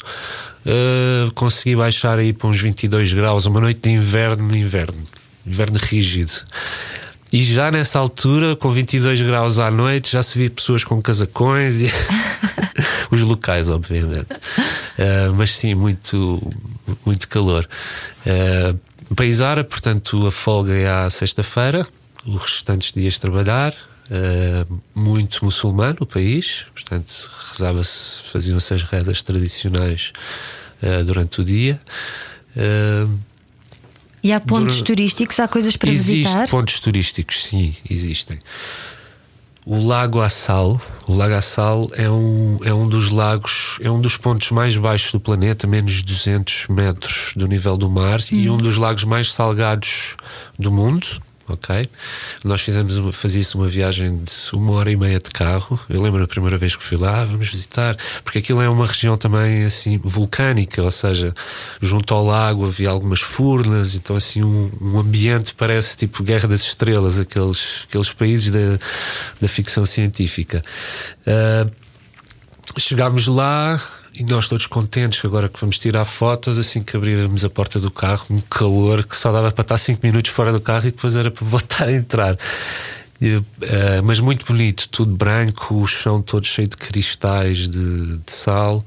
Uh, 0.65 1.31
consegui 1.33 1.75
baixar 1.75 2.19
aí 2.19 2.33
para 2.33 2.47
uns 2.47 2.59
22 2.59 3.13
graus, 3.13 3.45
uma 3.45 3.61
noite 3.61 3.79
de 3.81 3.91
inverno, 3.91 4.55
inverno, 4.55 5.03
inverno 5.45 5.79
rígido. 5.79 6.33
E 7.31 7.43
já 7.43 7.71
nessa 7.71 7.99
altura, 7.99 8.55
com 8.55 8.69
22 8.69 9.21
graus 9.21 9.59
à 9.59 9.69
noite, 9.69 10.11
já 10.11 10.21
se 10.21 10.37
via 10.37 10.49
pessoas 10.49 10.83
com 10.83 11.01
casacões 11.01 11.81
e 11.81 11.91
os 13.11 13.21
locais, 13.21 13.69
obviamente. 13.69 14.33
Uh, 14.97 15.33
mas 15.35 15.55
sim, 15.55 15.73
muito, 15.75 16.41
muito 17.05 17.27
calor. 17.27 17.67
Uh, 18.25 19.15
Paisara, 19.15 19.63
portanto, 19.63 20.27
a 20.27 20.31
folga 20.31 20.73
é 20.73 20.87
à 20.87 21.09
sexta-feira, 21.09 21.87
os 22.25 22.41
restantes 22.41 22.93
dias 22.93 23.17
trabalhar. 23.19 23.73
Uh, 24.09 24.81
muito 24.95 25.45
muçulmano 25.45 25.97
o 25.99 26.05
país, 26.05 26.65
portanto, 26.73 27.29
rezava-se, 27.51 28.23
faziam-se 28.23 28.73
as 28.73 28.81
redas 28.81 29.21
tradicionais 29.21 30.11
uh, 30.81 31.03
durante 31.03 31.41
o 31.41 31.45
dia. 31.45 31.79
E 34.23 34.33
há 34.33 34.39
pontos 34.39 34.81
turísticos, 34.81 35.39
há 35.39 35.47
coisas 35.47 35.77
para 35.77 35.91
Existe 35.91 36.23
visitar? 36.23 36.49
pontos 36.49 36.79
turísticos, 36.79 37.45
sim, 37.45 37.75
existem. 37.89 38.39
O 39.71 39.85
Lago 39.85 40.19
Assal, 40.19 40.81
o 41.07 41.13
Lago 41.13 41.35
Assal 41.35 41.81
é 41.93 42.09
um, 42.09 42.57
é 42.63 42.73
um 42.73 42.89
dos 42.89 43.11
lagos, 43.11 43.77
é 43.79 43.91
um 43.91 44.01
dos 44.01 44.17
pontos 44.17 44.49
mais 44.49 44.75
baixos 44.75 45.11
do 45.11 45.19
planeta, 45.19 45.67
menos 45.67 45.93
de 45.93 46.05
200 46.05 46.69
metros 46.69 47.33
do 47.35 47.45
nível 47.45 47.77
do 47.77 47.87
mar, 47.87 48.19
e 48.31 48.49
hum. 48.49 48.55
um 48.55 48.57
dos 48.57 48.77
lagos 48.77 49.03
mais 49.03 49.31
salgados 49.31 50.17
do 50.57 50.71
mundo 50.71 51.05
ok? 51.53 51.89
Nós 52.43 52.61
fizemos 52.61 52.97
uma, 52.97 53.11
fazia-se 53.11 53.55
uma 53.55 53.67
viagem 53.67 54.23
de 54.23 54.31
uma 54.53 54.73
hora 54.73 54.91
e 54.91 54.95
meia 54.95 55.19
de 55.19 55.29
carro. 55.29 55.79
Eu 55.89 56.01
lembro 56.01 56.23
a 56.23 56.27
primeira 56.27 56.57
vez 56.57 56.75
que 56.75 56.83
fui 56.83 56.97
lá, 56.97 57.21
ah, 57.21 57.25
vamos 57.25 57.49
visitar, 57.49 57.97
porque 58.23 58.39
aquilo 58.39 58.61
é 58.61 58.69
uma 58.69 58.85
região 58.85 59.17
também 59.17 59.65
assim 59.65 59.97
vulcânica, 59.97 60.81
ou 60.81 60.91
seja, 60.91 61.33
junto 61.81 62.13
ao 62.13 62.25
lago 62.25 62.65
havia 62.65 62.89
algumas 62.89 63.21
furnas, 63.21 63.95
então 63.95 64.15
assim 64.15 64.43
um, 64.43 64.71
um 64.81 64.99
ambiente 64.99 65.53
parece 65.53 65.97
tipo 65.97 66.23
Guerra 66.23 66.47
das 66.47 66.61
Estrelas, 66.61 67.19
aqueles, 67.19 67.85
aqueles 67.87 68.13
países 68.13 68.51
da, 68.51 68.79
da 69.39 69.47
ficção 69.47 69.85
científica. 69.85 70.63
Uh, 71.25 71.71
chegámos 72.77 73.27
lá, 73.27 73.81
e 74.19 74.23
nós 74.25 74.49
todos 74.49 74.67
contentes 74.67 75.21
que 75.21 75.25
agora 75.25 75.47
que 75.47 75.57
vamos 75.57 75.79
tirar 75.79 76.03
fotos, 76.03 76.57
assim 76.57 76.83
que 76.83 76.97
abríamos 76.97 77.45
a 77.45 77.49
porta 77.49 77.79
do 77.79 77.89
carro, 77.89 78.25
um 78.29 78.41
calor 78.41 79.05
que 79.05 79.15
só 79.15 79.31
dava 79.31 79.49
para 79.49 79.61
estar 79.61 79.77
5 79.77 80.01
minutos 80.03 80.29
fora 80.29 80.51
do 80.51 80.59
carro 80.59 80.87
e 80.87 80.91
depois 80.91 81.15
era 81.15 81.31
para 81.31 81.45
voltar 81.47 81.87
a 81.87 81.93
entrar. 81.93 82.35
Uh, 83.21 84.03
mas 84.03 84.19
muito 84.19 84.45
bonito, 84.45 84.89
tudo 84.89 85.15
branco, 85.15 85.73
o 85.75 85.87
chão 85.87 86.21
todo 86.21 86.45
cheio 86.45 86.67
de 86.67 86.75
cristais 86.75 87.69
de, 87.69 88.17
de 88.17 88.31
sal. 88.31 88.83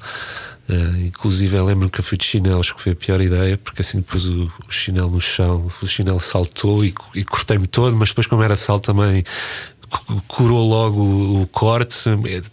Uh, 0.68 1.06
inclusive, 1.06 1.56
eu 1.56 1.64
lembro 1.64 1.88
que 1.88 2.00
eu 2.00 2.04
fui 2.04 2.18
de 2.18 2.24
chinelos, 2.24 2.70
que 2.70 2.80
foi 2.80 2.92
a 2.92 2.96
pior 2.96 3.20
ideia, 3.20 3.56
porque 3.56 3.80
assim 3.80 4.02
pus 4.02 4.26
o, 4.26 4.52
o 4.68 4.70
chinelo 4.70 5.10
no 5.10 5.20
chão, 5.20 5.70
o 5.82 5.86
chinelo 5.86 6.20
saltou 6.20 6.84
e, 6.84 6.94
e 7.14 7.24
cortei-me 7.24 7.66
todo, 7.66 7.96
mas 7.96 8.10
depois, 8.10 8.26
como 8.26 8.42
era 8.42 8.54
sal, 8.54 8.78
também 8.78 9.24
curou 10.28 10.66
logo 10.68 11.42
o 11.42 11.46
corte, 11.48 11.96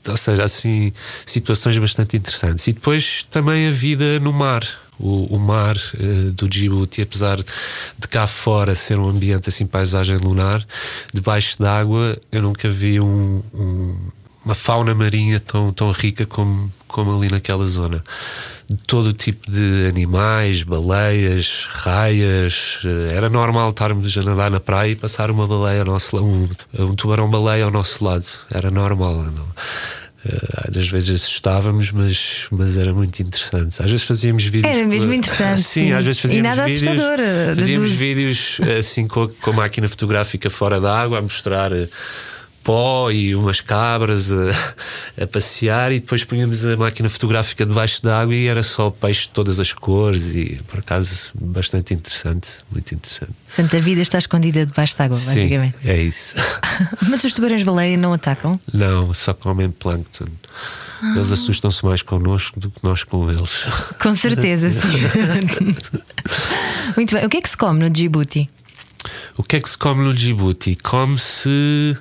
ou 0.07 0.17
seja, 0.17 0.43
assim, 0.43 0.91
situações 1.25 1.77
bastante 1.77 2.17
interessantes. 2.17 2.67
E 2.67 2.73
depois 2.73 3.25
também 3.29 3.67
a 3.67 3.71
vida 3.71 4.19
no 4.19 4.33
mar. 4.33 4.67
O, 4.99 5.33
o 5.33 5.39
mar 5.39 5.77
uh, 5.77 6.31
do 6.33 6.49
Djibouti, 6.49 7.01
apesar 7.01 7.37
de 7.37 8.07
cá 8.09 8.27
fora 8.27 8.75
ser 8.75 8.99
um 8.99 9.07
ambiente 9.07 9.47
assim, 9.47 9.65
paisagem 9.65 10.17
lunar, 10.17 10.65
debaixo 11.13 11.57
d'água 11.57 12.19
eu 12.29 12.41
nunca 12.41 12.67
vi 12.67 12.99
um, 12.99 13.41
um, 13.53 13.95
uma 14.43 14.55
fauna 14.55 14.93
marinha 14.93 15.39
tão, 15.39 15.71
tão 15.73 15.91
rica 15.91 16.25
como, 16.25 16.71
como 16.87 17.15
ali 17.15 17.29
naquela 17.29 17.65
zona 17.65 18.03
de 18.69 18.77
todo 18.85 19.11
tipo 19.11 19.49
de 19.49 19.87
animais, 19.87 20.61
baleias, 20.61 21.67
raias. 21.71 22.79
Eh, 22.85 23.15
era 23.15 23.27
normal 23.27 23.71
estarmos 23.71 24.15
a 24.15 24.21
nadar 24.21 24.51
na 24.51 24.59
praia 24.59 24.91
e 24.91 24.95
passar 24.95 25.31
uma 25.31 25.47
baleia 25.47 25.79
ao 25.79 25.85
nosso 25.85 26.23
um, 26.23 26.47
um 26.77 26.95
tubarão-baleia 26.95 27.65
ao 27.65 27.71
nosso 27.71 28.03
lado. 28.05 28.27
Era 28.53 28.69
normal. 28.69 29.15
Não? 29.23 29.43
Uh, 30.23 30.77
às 30.79 30.87
vezes 30.89 31.23
assustávamos, 31.23 31.91
mas, 31.91 32.45
mas 32.51 32.77
era 32.77 32.93
muito 32.93 33.19
interessante. 33.21 33.81
Às 33.81 33.89
vezes 33.89 34.05
fazíamos 34.05 34.43
vídeos. 34.43 34.71
Era 34.71 34.85
mesmo 34.85 35.13
interessante. 35.13 35.63
sim, 35.63 35.85
sim, 35.89 35.93
às 35.93 36.05
vezes 36.05 36.21
fazíamos 36.21 36.45
e 36.45 36.55
nada 36.55 36.65
vídeos. 36.65 36.87
Assustador, 36.87 37.55
fazíamos 37.55 37.91
vídeos 37.91 38.57
assim 38.77 39.07
com, 39.07 39.29
com 39.29 39.49
a 39.49 39.53
máquina 39.53 39.89
fotográfica 39.89 40.47
fora 40.47 40.79
da 40.79 40.95
água 40.95 41.17
a 41.17 41.21
mostrar 41.23 41.71
pó 42.63 43.11
e 43.11 43.35
umas 43.35 43.61
cabras 43.61 44.31
a, 44.31 45.23
a, 45.23 45.27
passear 45.27 45.91
e 45.91 45.99
depois 45.99 46.23
punhamos 46.23 46.65
a 46.65 46.75
máquina 46.77 47.09
fotográfica 47.09 47.65
debaixo 47.65 48.01
d'água 48.03 48.35
e 48.35 48.47
era 48.47 48.63
só 48.63 48.89
peixe 48.89 49.23
de 49.23 49.29
todas 49.29 49.59
as 49.59 49.73
cores 49.73 50.35
e 50.35 50.59
por 50.67 50.79
acaso 50.79 51.31
bastante 51.35 51.93
interessante, 51.93 52.49
muito 52.71 52.93
interessante. 52.93 53.31
Portanto, 53.47 53.75
a 53.75 53.79
vida 53.79 54.01
está 54.01 54.17
escondida 54.17 54.65
debaixo 54.65 54.97
d'água, 54.97 55.17
basicamente. 55.17 55.75
É 55.83 56.01
isso. 56.01 56.35
Mas 57.09 57.23
os 57.23 57.33
tubarões-baleia 57.33 57.97
não 57.97 58.13
atacam? 58.13 58.59
Não, 58.73 59.13
só 59.13 59.33
comem 59.33 59.71
plâncton. 59.71 60.27
Eles 61.01 61.31
assustam-se 61.31 61.83
mais 61.85 62.01
connosco 62.01 62.59
do 62.59 62.69
que 62.69 62.83
nós 62.83 63.03
com 63.03 63.31
eles. 63.31 63.65
Com 64.01 64.13
certeza, 64.13 64.69
sim. 64.69 64.87
Muito 66.95 67.15
bem. 67.15 67.25
O 67.25 67.29
que 67.29 67.37
é 67.37 67.41
que 67.41 67.49
se 67.49 67.57
come 67.57 67.79
no 67.79 67.89
Djibouti? 67.89 68.49
O 69.37 69.43
que 69.43 69.55
é 69.55 69.59
que 69.59 69.69
se 69.69 69.77
come 69.77 70.03
no 70.03 70.13
Djibouti? 70.13 70.75
Come-se 70.75 71.97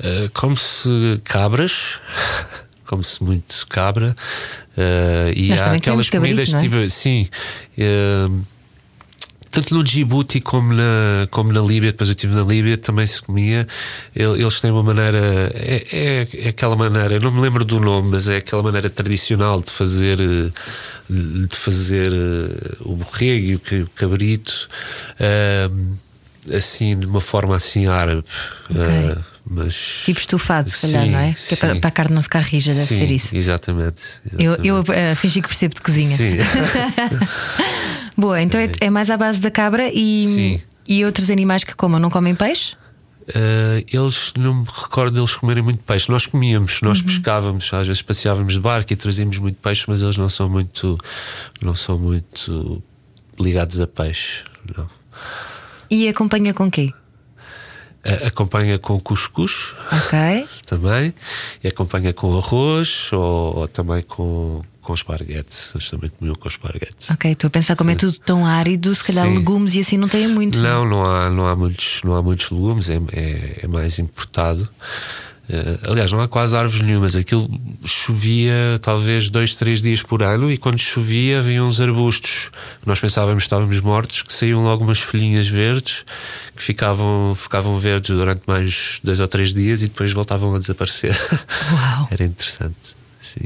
uh, 0.00 0.30
come-se 0.32 1.20
cabras, 1.24 2.00
come-se 2.86 3.22
muito 3.22 3.66
cabra 3.68 4.16
uh, 4.76 5.32
e 5.34 5.48
Nós 5.48 5.62
há 5.62 5.72
aquelas 5.72 6.10
comidas 6.10 6.54
é? 6.54 6.58
tipo 6.58 6.88
sim. 6.90 7.28
Uh, 7.76 8.55
tanto 9.50 9.74
no 9.74 9.82
Djibouti 9.82 10.40
como 10.40 10.72
na, 10.74 11.26
como 11.30 11.52
na 11.52 11.60
Líbia, 11.60 11.92
depois 11.92 12.08
eu 12.08 12.12
estive 12.14 12.34
na 12.34 12.42
Líbia, 12.42 12.76
também 12.76 13.06
se 13.06 13.22
comia. 13.22 13.66
Eles 14.14 14.60
têm 14.60 14.70
uma 14.70 14.82
maneira, 14.82 15.50
é, 15.54 15.86
é, 15.90 16.28
é, 16.32 16.48
aquela 16.48 16.76
maneira, 16.76 17.14
eu 17.14 17.20
não 17.20 17.30
me 17.30 17.40
lembro 17.40 17.64
do 17.64 17.80
nome, 17.80 18.10
mas 18.10 18.28
é 18.28 18.36
aquela 18.36 18.62
maneira 18.62 18.90
tradicional 18.90 19.60
de 19.60 19.70
fazer, 19.70 20.18
de 21.08 21.56
fazer 21.56 22.10
o 22.80 22.96
borrego 22.96 23.60
e 23.72 23.82
o 23.82 23.88
cabrito, 23.94 24.68
assim, 26.54 26.98
de 26.98 27.06
uma 27.06 27.20
forma 27.20 27.56
assim 27.56 27.86
árabe. 27.86 28.24
Okay. 28.70 29.22
Mas, 29.48 30.02
tipo 30.04 30.18
estufado, 30.18 30.68
se 30.68 30.80
calhar, 30.80 31.06
não 31.06 31.18
é? 31.20 31.32
Que 31.34 31.54
é 31.54 31.56
para, 31.56 31.76
para, 31.76 31.88
a 31.88 31.90
carne 31.92 32.14
não 32.16 32.22
ficar 32.22 32.40
rija, 32.40 32.74
deve 32.74 32.86
sim, 32.86 32.98
ser 32.98 33.10
isso. 33.12 33.36
Exatamente. 33.36 34.02
exatamente. 34.26 34.68
Eu, 34.68 34.76
eu 34.76 34.80
uh, 34.80 35.16
fingi 35.16 35.40
que 35.40 35.46
percebo 35.46 35.76
de 35.76 35.80
cozinha. 35.82 36.16
Sim. 36.16 36.38
Boa, 38.16 38.40
então 38.40 38.60
é, 38.60 38.70
é, 38.80 38.90
mais 38.90 39.10
à 39.10 39.16
base 39.16 39.38
da 39.38 39.50
cabra 39.50 39.90
e, 39.92 40.26
sim. 40.26 40.60
e 40.86 41.04
outros 41.04 41.30
animais 41.30 41.64
que 41.64 41.74
comam, 41.74 42.00
não 42.00 42.10
comem 42.10 42.34
peixe? 42.34 42.74
Uh, 43.28 43.84
eles 43.92 44.32
não 44.38 44.54
me 44.54 44.66
recordo 44.66 45.14
deles 45.14 45.34
comerem 45.34 45.62
muito 45.62 45.82
peixe. 45.82 46.10
Nós 46.10 46.26
comíamos, 46.26 46.80
nós 46.80 47.00
uhum. 47.00 47.06
pescávamos, 47.06 47.70
às 47.74 47.86
vezes 47.86 48.00
passeávamos 48.00 48.54
de 48.54 48.60
barco 48.60 48.92
e 48.92 48.96
trazíamos 48.96 49.36
muito 49.38 49.56
peixe, 49.56 49.84
mas 49.88 50.00
eles 50.00 50.16
não 50.16 50.28
são 50.28 50.48
muito, 50.48 50.96
não 51.60 51.74
são 51.74 51.98
muito 51.98 52.82
ligados 53.38 53.80
a 53.80 53.86
peixe. 53.86 54.44
Não. 54.76 54.88
E 55.90 56.08
acompanha 56.08 56.54
com 56.54 56.70
quê? 56.70 56.92
Acompanha 58.26 58.78
com 58.78 58.98
cuscuz 59.00 59.74
ok. 59.92 60.46
também 60.66 61.14
e 61.62 61.68
acompanha 61.68 62.12
com 62.12 62.36
arroz 62.36 63.10
ou, 63.12 63.58
ou 63.58 63.68
também 63.68 64.02
com 64.02 64.62
com 64.86 64.94
esparguete. 64.94 65.72
Eles 65.74 65.90
também 65.90 66.08
comiam 66.10 66.36
com 66.36 66.48
esparguete. 66.48 67.12
Ok 67.12 67.32
estou 67.32 67.48
a 67.48 67.50
pensar 67.50 67.74
como 67.74 67.90
é 67.90 67.94
Sim. 67.94 67.96
é 67.96 68.00
tudo 68.00 68.18
tão 68.20 68.46
árido 68.46 68.94
se 68.94 69.04
calhar 69.04 69.26
Sim. 69.26 69.34
legumes 69.34 69.74
e 69.74 69.80
assim 69.80 69.96
não 69.96 70.08
tem 70.08 70.28
muito 70.28 70.60
não 70.60 70.88
não 70.88 71.04
há 71.04 71.28
não 71.28 71.48
há 71.48 71.56
muitos 71.56 72.00
não 72.04 72.14
há 72.14 72.22
muitos 72.22 72.50
legumes 72.50 72.88
é, 72.88 73.00
é, 73.12 73.60
é 73.62 73.66
mais 73.66 73.98
importado 73.98 74.68
Uh, 75.48 75.90
aliás, 75.90 76.10
não 76.10 76.20
há 76.20 76.28
quase 76.28 76.56
árvores 76.56 76.80
nenhumas. 76.80 77.14
Aquilo 77.14 77.48
chovia 77.84 78.78
talvez 78.82 79.30
dois, 79.30 79.54
três 79.54 79.80
dias 79.80 80.02
por 80.02 80.22
ano 80.22 80.50
e 80.50 80.56
quando 80.56 80.78
chovia 80.78 81.38
havia 81.38 81.62
uns 81.62 81.80
arbustos. 81.80 82.50
Nós 82.84 82.98
pensávamos 82.98 83.44
que 83.44 83.46
estávamos 83.46 83.80
mortos, 83.80 84.22
que 84.22 84.34
saíam 84.34 84.64
logo 84.64 84.82
umas 84.84 84.98
folhinhas 84.98 85.48
verdes 85.48 86.04
que 86.56 86.62
ficavam, 86.62 87.34
ficavam 87.34 87.78
verdes 87.78 88.16
durante 88.16 88.42
mais 88.46 88.98
dois 89.04 89.20
ou 89.20 89.28
três 89.28 89.54
dias 89.54 89.82
e 89.82 89.86
depois 89.86 90.12
voltavam 90.12 90.54
a 90.54 90.58
desaparecer. 90.58 91.16
Uau. 91.70 92.08
Era 92.10 92.24
interessante. 92.24 92.96
Sim. 93.26 93.44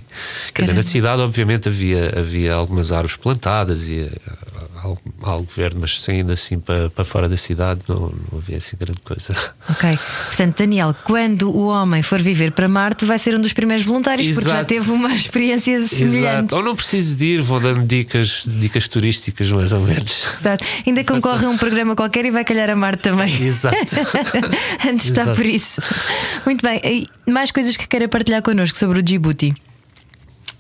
Quer 0.55 0.63
dizer, 0.63 0.75
na 0.75 0.83
cidade, 0.83 1.23
obviamente, 1.23 1.69
havia, 1.69 2.19
havia 2.19 2.55
algumas 2.55 2.93
árvores 2.93 3.17
plantadas 3.17 3.89
e 3.89 4.01
eh, 4.01 4.11
algo, 5.23 5.49
verde, 5.55 5.77
mas 5.79 6.01
saindo 6.01 6.33
assim 6.33 6.59
para, 6.59 6.91
para 6.91 7.05
fora 7.05 7.29
da 7.29 7.37
cidade 7.37 7.81
não, 7.87 8.13
não 8.31 8.39
havia 8.39 8.57
assim 8.57 8.77
grande 8.79 9.01
coisa. 9.01 9.35
Ok. 9.71 9.99
Portanto, 10.27 10.59
Daniel, 10.59 10.95
quando 11.05 11.51
o 11.51 11.67
homem 11.67 12.03
for 12.03 12.21
viver 12.21 12.51
para 12.51 12.67
Marte, 12.67 13.05
vai 13.05 13.19
ser 13.19 13.37
um 13.37 13.41
dos 13.41 13.53
primeiros 13.53 13.85
voluntários, 13.87 14.27
Exato. 14.27 14.45
porque 14.45 14.59
já 14.59 14.65
teve 14.65 14.91
uma 14.91 15.15
experiência 15.15 15.81
semelhante. 15.87 16.53
Exato. 16.53 16.57
Ou 16.57 16.63
não 16.63 16.75
preciso 16.75 17.17
de 17.17 17.25
ir, 17.25 17.43
vou 17.43 17.61
dando 17.61 17.87
dicas, 17.87 18.45
dicas 18.47 18.89
turísticas, 18.89 19.51
mais 19.53 19.73
ou 19.73 19.81
menos. 19.81 20.25
Exato. 20.41 20.65
Ainda 20.85 21.05
concorre 21.05 21.47
a 21.47 21.49
um 21.49 21.57
programa 21.57 21.95
qualquer 21.95 22.25
e 22.25 22.31
vai 22.31 22.45
calhar 22.45 22.69
a 22.69 22.77
Marte 22.77 23.03
também. 23.03 23.33
Exato. 23.43 23.77
Antes 24.89 25.07
está 25.07 25.33
por 25.35 25.47
isso. 25.47 25.81
Muito 26.45 26.63
bem. 26.63 26.81
E 26.85 27.31
mais 27.31 27.53
coisas 27.53 27.77
que 27.77 27.87
queira 27.87 28.09
partilhar 28.09 28.43
connosco 28.43 28.77
sobre 28.77 28.99
o 28.99 29.03
Djibouti? 29.03 29.55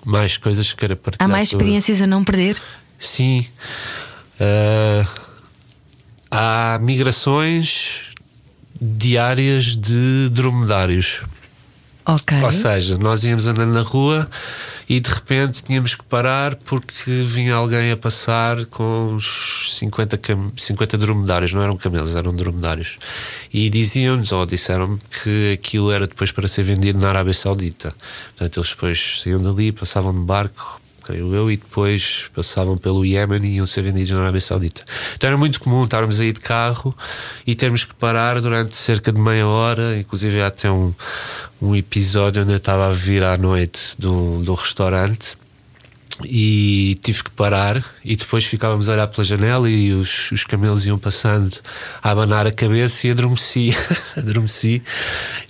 Mais 0.04 0.36
coisas 0.36 0.70
que 0.70 0.78
queira 0.78 0.96
partilhar. 0.96 1.28
Há 1.28 1.32
mais 1.32 1.48
sobre... 1.48 1.64
experiências 1.64 2.02
a 2.02 2.06
não 2.06 2.24
perder? 2.24 2.60
Sim. 2.98 3.46
Uh, 4.40 5.06
há 6.30 6.78
migrações 6.80 8.10
diárias 8.80 9.76
de 9.76 10.28
dromedários. 10.30 11.22
Ok. 12.04 12.42
Ou 12.42 12.50
seja, 12.50 12.98
nós 12.98 13.24
íamos 13.24 13.46
andando 13.46 13.72
na 13.72 13.82
rua 13.82 14.28
e 14.88 14.98
de 14.98 15.08
repente 15.08 15.62
tínhamos 15.62 15.94
que 15.94 16.02
parar 16.02 16.56
porque 16.56 17.22
vinha 17.22 17.54
alguém 17.54 17.92
a 17.92 17.96
passar 17.96 18.64
com 18.66 19.14
uns 19.14 19.76
50, 19.78 20.18
50 20.56 20.98
dromedários, 20.98 21.52
não 21.52 21.62
eram 21.62 21.76
camelos, 21.76 22.16
eram 22.16 22.34
dromedários. 22.34 22.98
E 23.52 23.70
diziam-nos, 23.70 24.32
ou 24.32 24.44
disseram-me, 24.44 24.98
que 25.22 25.52
aquilo 25.52 25.92
era 25.92 26.06
depois 26.06 26.32
para 26.32 26.48
ser 26.48 26.64
vendido 26.64 26.98
na 26.98 27.08
Arábia 27.08 27.34
Saudita. 27.34 27.94
Portanto, 28.36 28.58
eles 28.58 28.70
depois 28.70 29.20
saíam 29.22 29.40
dali, 29.40 29.70
passavam 29.70 30.12
de 30.12 30.26
barco, 30.26 30.80
creio 31.00 31.34
eu, 31.34 31.50
e 31.50 31.56
depois 31.56 32.30
passavam 32.34 32.76
pelo 32.76 33.04
Iémen 33.04 33.44
e 33.44 33.56
iam 33.56 33.66
ser 33.66 33.82
vendidos 33.82 34.10
na 34.10 34.20
Arábia 34.22 34.40
Saudita. 34.40 34.84
Então 35.16 35.28
era 35.28 35.36
muito 35.36 35.60
comum 35.60 35.84
estarmos 35.84 36.20
aí 36.20 36.32
de 36.32 36.40
carro 36.40 36.94
e 37.46 37.54
termos 37.54 37.84
que 37.84 37.94
parar 37.94 38.40
durante 38.40 38.76
cerca 38.76 39.12
de 39.12 39.20
meia 39.20 39.46
hora, 39.46 39.98
inclusive 39.98 40.40
até 40.42 40.70
um, 40.70 40.94
um 41.60 41.74
episódio 41.74 42.42
onde 42.42 42.52
eu 42.52 42.56
estava 42.56 42.88
a 42.88 42.92
vir 42.92 43.22
à 43.22 43.36
noite 43.36 43.94
do, 43.98 44.42
do 44.42 44.54
restaurante 44.54 45.39
e 46.24 46.98
tive 47.02 47.24
que 47.24 47.30
parar 47.30 47.84
e 48.04 48.16
depois 48.16 48.44
ficávamos 48.44 48.88
a 48.88 48.92
olhar 48.92 49.06
pela 49.06 49.24
janela 49.24 49.70
e 49.70 49.92
os, 49.92 50.30
os 50.32 50.44
camelos 50.44 50.86
iam 50.86 50.98
passando 50.98 51.56
a 52.02 52.10
abanar 52.10 52.46
a 52.46 52.52
cabeça 52.52 53.06
e 53.06 53.10
adormeci 53.10 53.76
adormeci. 54.16 54.82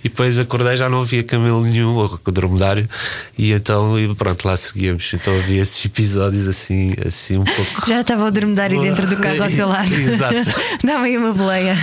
E 0.03 0.09
depois 0.09 0.39
acordei 0.39 0.75
já 0.75 0.89
não 0.89 1.01
havia 1.01 1.23
camelo 1.23 1.63
nenhum 1.63 1.95
ou 1.95 2.19
dromedário. 2.31 2.89
E 3.37 3.51
então 3.51 3.99
e 3.99 4.13
pronto 4.15 4.47
lá 4.47 4.57
seguíamos. 4.57 5.11
Então 5.13 5.37
havia 5.37 5.61
esses 5.61 5.83
episódios 5.85 6.47
assim 6.47 6.93
assim 7.05 7.37
um 7.37 7.45
pouco 7.45 7.87
já 7.87 8.01
estava 8.01 8.25
o 8.25 8.31
dromedário 8.31 8.81
dentro 8.81 9.07
do 9.07 9.17
carro 9.17 9.43
ao 9.43 9.49
seu 9.49 9.67
lado. 9.67 9.93
Exato. 9.93 10.35
Dá-me 10.83 11.07
aí 11.07 11.17
uma 11.17 11.33
boleia. 11.33 11.73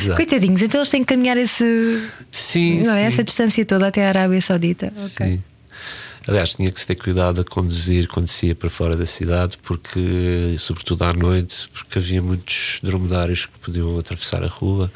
Exato. 0.00 0.16
coitadinhos 0.16 0.62
então 0.62 0.80
eles 0.80 0.90
têm 0.90 1.02
que 1.02 1.14
caminhar 1.14 1.36
esse 1.36 2.02
sim, 2.30 2.82
não 2.82 2.94
é? 2.94 3.00
sim. 3.00 3.06
essa 3.06 3.24
distância 3.24 3.64
toda 3.64 3.88
até 3.88 4.06
a 4.06 4.08
Arábia 4.08 4.40
Saudita. 4.40 4.92
Sim 4.96 5.42
Aliás, 6.30 6.54
tinha 6.54 6.70
que 6.70 6.78
se 6.78 6.86
ter 6.86 6.94
cuidado 6.94 7.40
a 7.40 7.44
conduzir 7.44 8.06
quando 8.06 8.28
se 8.28 8.46
ia 8.46 8.54
para 8.54 8.70
fora 8.70 8.96
da 8.96 9.04
cidade, 9.04 9.58
porque, 9.64 10.54
sobretudo 10.60 11.02
à 11.02 11.12
noite, 11.12 11.68
porque 11.72 11.98
havia 11.98 12.22
muitos 12.22 12.78
dromedários 12.84 13.46
que 13.46 13.58
podiam 13.58 13.98
atravessar 13.98 14.44
a 14.44 14.46
rua. 14.46 14.92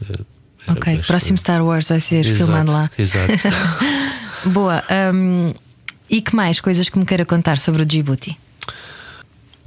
Eh, 0.00 0.06
era 0.66 0.72
ok, 0.72 0.92
bastante... 0.94 1.06
próximo 1.06 1.36
Star 1.36 1.62
Wars 1.62 1.86
vai 1.86 2.00
ser 2.00 2.24
exato, 2.24 2.36
filmado 2.46 2.72
lá. 2.72 2.90
Exato. 2.98 3.34
Boa. 4.48 4.82
Um, 5.14 5.52
e 6.08 6.22
que 6.22 6.34
mais 6.34 6.60
coisas 6.60 6.88
que 6.88 6.98
me 6.98 7.04
queira 7.04 7.26
contar 7.26 7.58
sobre 7.58 7.82
o 7.82 7.84
Djibouti? 7.84 8.34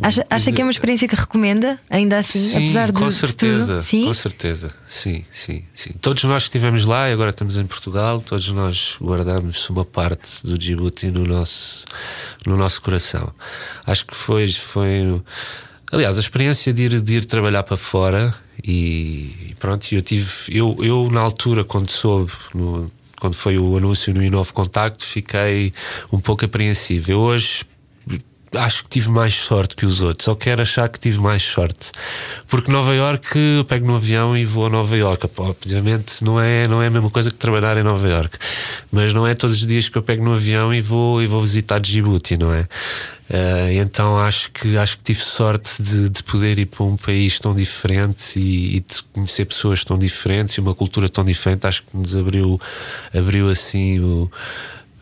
Acha, 0.02 0.26
acha 0.30 0.52
que 0.52 0.62
é 0.62 0.64
uma 0.64 0.72
experiência 0.72 1.08
que 1.08 1.16
recomenda, 1.16 1.80
ainda 1.90 2.20
assim, 2.20 2.40
sim, 2.40 2.58
apesar 2.58 2.88
de. 2.88 2.94
Com 2.94 3.10
certeza, 3.10 3.78
de 3.80 3.84
sim? 3.84 4.06
com 4.06 4.14
certeza. 4.14 4.72
Sim, 4.86 5.26
sim, 5.32 5.64
sim. 5.74 5.92
Todos 6.00 6.24
nós 6.26 6.44
que 6.44 6.50
estivemos 6.50 6.86
lá 6.86 7.10
e 7.10 7.14
agora 7.14 7.32
estamos 7.32 7.58
em 7.58 7.66
Portugal, 7.66 8.22
todos 8.22 8.48
nós 8.50 8.96
guardamos 9.02 9.68
uma 9.70 9.84
parte 9.84 10.46
do 10.46 10.56
Djibouti 10.56 11.08
no 11.08 11.24
nosso, 11.24 11.84
no 12.46 12.56
nosso 12.56 12.80
coração. 12.82 13.34
Acho 13.88 14.06
que 14.06 14.16
foi. 14.16 14.48
foi 14.52 15.20
aliás, 15.92 16.18
a 16.18 16.22
experiência 16.22 16.72
de 16.72 16.84
ir, 16.84 17.02
de 17.02 17.16
ir 17.16 17.26
trabalhar 17.26 17.64
para 17.64 17.78
fora 17.78 18.36
e, 18.64 19.56
pronto, 19.60 19.92
eu 19.92 20.02
tive. 20.04 20.32
Eu, 20.50 20.78
eu, 20.80 21.10
na 21.12 21.22
altura, 21.22 21.64
quando 21.64 21.90
soube. 21.90 22.32
No, 22.54 22.92
quando 23.20 23.34
foi 23.34 23.58
o 23.58 23.76
anúncio 23.76 24.14
no 24.14 24.24
Inovo 24.24 24.54
Contacto, 24.54 25.04
fiquei 25.04 25.74
um 26.14 26.20
pouco 26.20 26.46
apreensivo. 26.46 27.12
Eu 27.12 27.20
hoje 27.20 27.66
acho 28.54 28.84
que 28.84 28.90
tive 28.90 29.10
mais 29.10 29.34
sorte 29.36 29.76
que 29.76 29.86
os 29.86 30.02
outros, 30.02 30.28
ou 30.28 30.36
quero 30.36 30.62
achar 30.62 30.88
que 30.90 31.00
tive 31.00 31.20
mais 31.20 31.44
sorte. 31.44 31.92
Porque 32.48 32.72
Nova 32.72 32.94
York, 32.94 33.38
eu 33.38 33.66
pego 33.66 33.88
no 33.88 33.96
avião 33.96 34.38
e 34.38 34.46
vou 34.46 34.68
a 34.68 34.70
Nova 34.70 34.96
York. 34.96 35.30
Obviamente 35.38 36.24
não 36.24 36.40
é, 36.40 36.68
não 36.68 36.82
é 36.82 36.88
a 36.88 36.90
mesma 36.90 37.10
coisa 37.10 37.30
que 37.30 37.36
trabalhar 37.38 37.78
em 37.78 37.84
Nova 37.84 38.08
York, 38.08 38.38
mas 38.92 39.14
não 39.14 39.28
é 39.28 39.34
todos 39.34 39.56
os 39.56 39.68
dias 39.68 39.90
que 39.90 39.98
eu 39.98 40.02
pego 40.02 40.24
no 40.24 40.34
avião 40.34 40.74
e 40.74 40.82
vou, 40.82 41.22
e 41.22 41.28
vou 41.28 41.42
visitar 41.42 41.80
Djibouti, 41.80 42.38
não 42.38 42.54
é? 42.54 42.68
Uh, 43.30 43.82
então 43.82 44.18
acho 44.18 44.50
que 44.54 44.78
acho 44.78 44.96
que 44.98 45.04
tive 45.04 45.20
sorte 45.20 45.84
de, 45.84 46.08
de 46.08 46.24
poder 46.24 46.58
ir 46.60 46.66
para 46.66 46.86
um 46.86 46.96
país 46.96 47.38
tão 47.38 47.54
diferente 47.54 48.40
e, 48.40 48.78
e, 48.78 48.80
de 48.80 49.04
conhecer 49.12 49.44
pessoas 49.44 49.84
tão 49.84 50.00
diferentes 50.00 50.56
e 50.56 50.62
uma 50.62 50.74
cultura 50.74 51.10
tão 51.10 51.26
diferente. 51.26 51.68
Acho 51.68 51.84
que 51.84 51.98
nos 51.98 52.16
abriu, 52.16 52.60
abriu 53.14 53.50
assim 53.50 54.00
o 54.00 54.32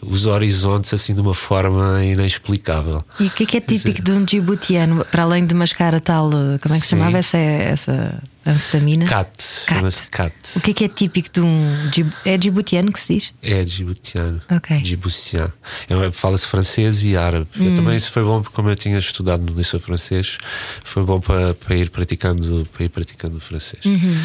os 0.07 0.25
horizontes 0.25 0.93
assim 0.93 1.13
de 1.13 1.21
uma 1.21 1.33
forma 1.33 2.03
inexplicável. 2.03 3.03
E 3.19 3.25
o 3.25 3.29
que 3.31 3.43
é 3.43 3.45
que 3.45 3.57
é 3.57 3.61
típico 3.61 4.01
de 4.01 4.11
um 4.11 4.23
djiboutiano, 4.23 5.05
para 5.05 5.23
além 5.23 5.45
de 5.45 5.53
mascar 5.53 5.95
a 5.95 5.99
tal, 5.99 6.29
como 6.29 6.75
é 6.75 6.79
que 6.79 6.81
se 6.81 6.89
chamava 6.89 7.17
essa, 7.17 7.37
essa 7.37 8.21
anfetamina? 8.45 9.05
Cat, 9.05 9.43
chama-se 9.67 10.07
cat. 10.09 10.35
O 10.55 10.61
que 10.61 10.71
é 10.71 10.73
que 10.73 10.83
é 10.85 10.87
típico 10.87 11.29
de 11.31 11.41
um. 11.41 12.11
É 12.23 12.37
djiboutiano 12.37 12.91
que 12.91 12.99
se 12.99 13.15
diz? 13.15 13.33
É 13.41 13.63
djiboutiano. 13.63 14.41
Ok. 14.49 14.81
Djiboutiano. 14.81 15.53
É, 15.89 16.11
Fala-se 16.11 16.45
francês 16.45 17.03
e 17.03 17.17
árabe. 17.17 17.47
Hum. 17.57 17.69
Eu 17.69 17.75
também 17.75 17.95
isso 17.95 18.11
foi 18.11 18.23
bom, 18.23 18.41
porque 18.41 18.55
como 18.55 18.69
eu 18.69 18.75
tinha 18.75 18.97
estudado 18.97 19.41
no 19.41 19.57
liceu 19.57 19.79
francês, 19.79 20.37
foi 20.83 21.03
bom 21.03 21.19
para, 21.19 21.53
para, 21.53 21.75
ir, 21.75 21.89
praticando, 21.89 22.67
para 22.71 22.85
ir 22.85 22.89
praticando 22.89 23.39
francês. 23.39 23.83
Uhum. 23.85 24.17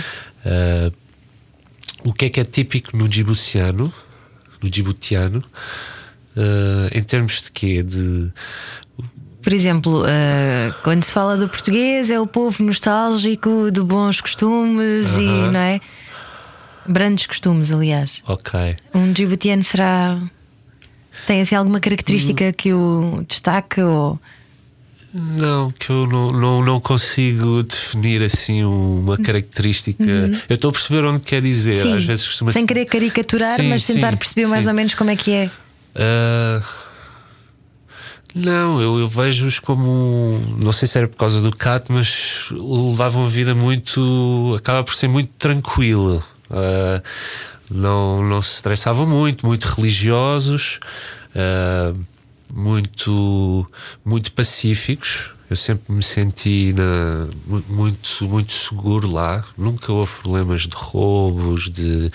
Uh, 0.45 0.93
o 2.03 2.13
que 2.13 2.27
é 2.27 2.29
que 2.31 2.41
é 2.41 2.45
típico 2.45 2.97
no 2.97 3.09
djiboutiano? 3.09 3.93
No 4.63 4.71
djiboutiano, 4.71 5.39
uh, 6.37 6.89
em 6.93 7.03
termos 7.03 7.43
de 7.43 7.51
quê? 7.51 7.83
De. 7.83 8.33
Por 9.43 9.53
exemplo, 9.53 10.03
uh, 10.03 10.75
quando 10.83 11.03
se 11.05 11.13
fala 11.13 11.37
do 11.37 11.49
português, 11.49 12.11
é 12.11 12.21
o 12.21 12.27
povo 12.27 12.63
nostálgico 12.63 13.71
de 13.71 13.81
bons 13.81 14.21
costumes 14.21 15.11
uh 15.13 15.17
-huh. 15.17 15.49
e, 15.49 15.51
não 15.51 15.61
é? 15.61 15.81
Brandos 16.87 17.27
costumes, 17.27 17.71
aliás. 17.71 18.23
Ok. 18.27 18.77
Um 18.95 19.13
djiboutiano 19.13 19.63
será. 19.63 20.21
Tem 21.27 21.41
assim 21.41 21.55
alguma 21.55 21.81
característica 21.81 22.49
hum. 22.49 22.53
que 22.53 22.73
o 22.73 23.25
destaque 23.27 23.81
ou. 23.81 24.19
Não, 25.13 25.73
que 25.73 25.91
eu 25.91 26.07
não, 26.07 26.29
não, 26.29 26.65
não 26.65 26.81
consigo 26.81 27.65
definir 27.65 28.23
assim 28.23 28.63
uma 28.65 29.19
característica. 29.19 30.05
Uhum. 30.05 30.41
Eu 30.49 30.55
estou 30.55 30.71
a 30.71 30.73
perceber 30.73 31.05
onde 31.05 31.21
quer 31.21 31.43
dizer. 31.43 31.83
Sim. 31.83 31.95
Às 31.95 32.05
vezes 32.05 32.27
costuma 32.27 32.53
Sem 32.53 32.65
querer 32.65 32.87
caricaturar, 32.87 33.57
sim, 33.57 33.69
mas 33.69 33.85
tentar 33.85 34.13
sim, 34.13 34.17
perceber 34.17 34.47
mais 34.47 34.69
ou 34.69 34.75
menos 34.75 34.95
como 34.95 35.11
é 35.11 35.17
que 35.17 35.33
é. 35.33 35.51
Uh... 35.97 36.65
Não, 38.35 38.81
eu, 38.81 39.01
eu 39.01 39.09
vejo-os 39.09 39.59
como. 39.59 40.41
Não 40.59 40.73
sei 40.73 40.87
se 40.87 40.97
era 40.97 41.09
por 41.09 41.17
causa 41.17 41.41
do 41.41 41.51
cat, 41.51 41.91
mas 41.91 42.47
levavam 42.53 43.25
a 43.25 43.29
vida 43.29 43.55
muito. 43.55 44.55
acaba 44.57 44.85
por 44.85 44.95
ser 44.95 45.09
muito 45.09 45.31
tranquila. 45.37 46.23
Uh, 46.49 47.03
não, 47.69 48.23
não 48.23 48.41
se 48.41 48.55
estressavam 48.55 49.05
muito, 49.05 49.45
muito 49.45 49.65
religiosos. 49.65 50.79
Uh, 51.35 51.99
muito, 52.53 53.67
muito 54.05 54.33
pacíficos. 54.33 55.31
Eu 55.49 55.57
sempre 55.57 55.93
me 55.93 56.03
senti 56.03 56.73
na, 56.73 57.27
muito, 57.69 58.25
muito 58.29 58.53
seguro 58.53 59.11
lá. 59.11 59.45
Nunca 59.59 59.93
houve 59.93 60.13
problemas 60.23 60.63
de 60.63 60.77
roubos, 60.77 61.69
de 61.69 62.11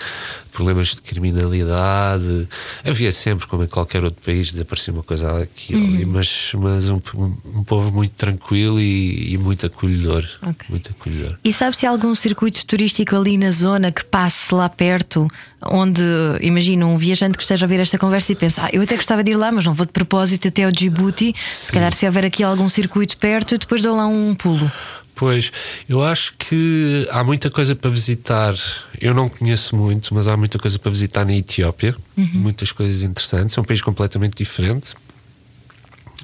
problemas 0.56 0.94
de 0.94 1.02
criminalidade. 1.02 2.48
Havia 2.82 3.12
sempre, 3.12 3.46
como 3.46 3.64
em 3.64 3.66
qualquer 3.66 4.02
outro 4.02 4.22
país, 4.24 4.50
desaparecia 4.50 4.92
uma 4.92 5.02
coisa 5.02 5.42
aqui 5.42 5.74
uhum. 5.74 6.02
mas, 6.06 6.52
mas 6.54 6.88
um, 6.88 7.00
um, 7.14 7.62
povo 7.62 7.90
muito 7.90 8.14
tranquilo 8.14 8.80
e, 8.80 9.34
e 9.34 9.38
muito 9.38 9.66
acolhedor. 9.66 10.24
Okay. 10.40 10.66
Muito 10.70 10.90
acolhedor. 10.90 11.36
E 11.44 11.52
sabe 11.52 11.76
se 11.76 11.86
há 11.86 11.90
algum 11.90 12.14
circuito 12.14 12.64
turístico 12.64 13.14
ali 13.14 13.36
na 13.36 13.50
zona 13.50 13.92
que 13.92 14.02
passe 14.02 14.54
lá 14.54 14.66
perto, 14.68 15.28
onde, 15.62 16.02
imagina, 16.40 16.86
um 16.86 16.96
viajante 16.96 17.36
que 17.36 17.42
esteja 17.42 17.66
a 17.66 17.68
ver 17.68 17.80
esta 17.80 17.98
conversa 17.98 18.32
e 18.32 18.34
pensa, 18.34 18.64
ah, 18.64 18.70
eu 18.72 18.80
até 18.80 18.96
gostava 18.96 19.22
de 19.22 19.32
ir 19.32 19.36
lá, 19.36 19.52
mas 19.52 19.66
não 19.66 19.74
vou 19.74 19.84
de 19.84 19.92
propósito 19.92 20.48
até 20.48 20.64
ao 20.64 20.72
Djibouti. 20.72 21.34
Sim. 21.36 21.66
Se 21.66 21.72
calhar, 21.72 21.92
se 21.92 22.06
houver 22.06 22.24
aqui 22.24 22.42
algum 22.42 22.68
circuito 22.68 23.18
perto, 23.18 23.58
depois 23.58 23.82
dou 23.82 23.94
lá 23.94 24.06
um 24.06 24.34
pulo. 24.34 24.70
Pois, 25.16 25.50
eu 25.88 26.02
acho 26.02 26.34
que 26.38 27.08
há 27.10 27.24
muita 27.24 27.50
coisa 27.50 27.74
para 27.74 27.90
visitar. 27.90 28.54
Eu 29.00 29.14
não 29.14 29.30
conheço 29.30 29.74
muito, 29.74 30.14
mas 30.14 30.26
há 30.26 30.36
muita 30.36 30.58
coisa 30.58 30.78
para 30.78 30.90
visitar 30.90 31.24
na 31.24 31.34
Etiópia. 31.34 31.96
Uhum. 32.18 32.30
Muitas 32.34 32.70
coisas 32.70 33.02
interessantes. 33.02 33.56
É 33.56 33.60
um 33.60 33.64
país 33.64 33.80
completamente 33.80 34.34
diferente. 34.36 34.94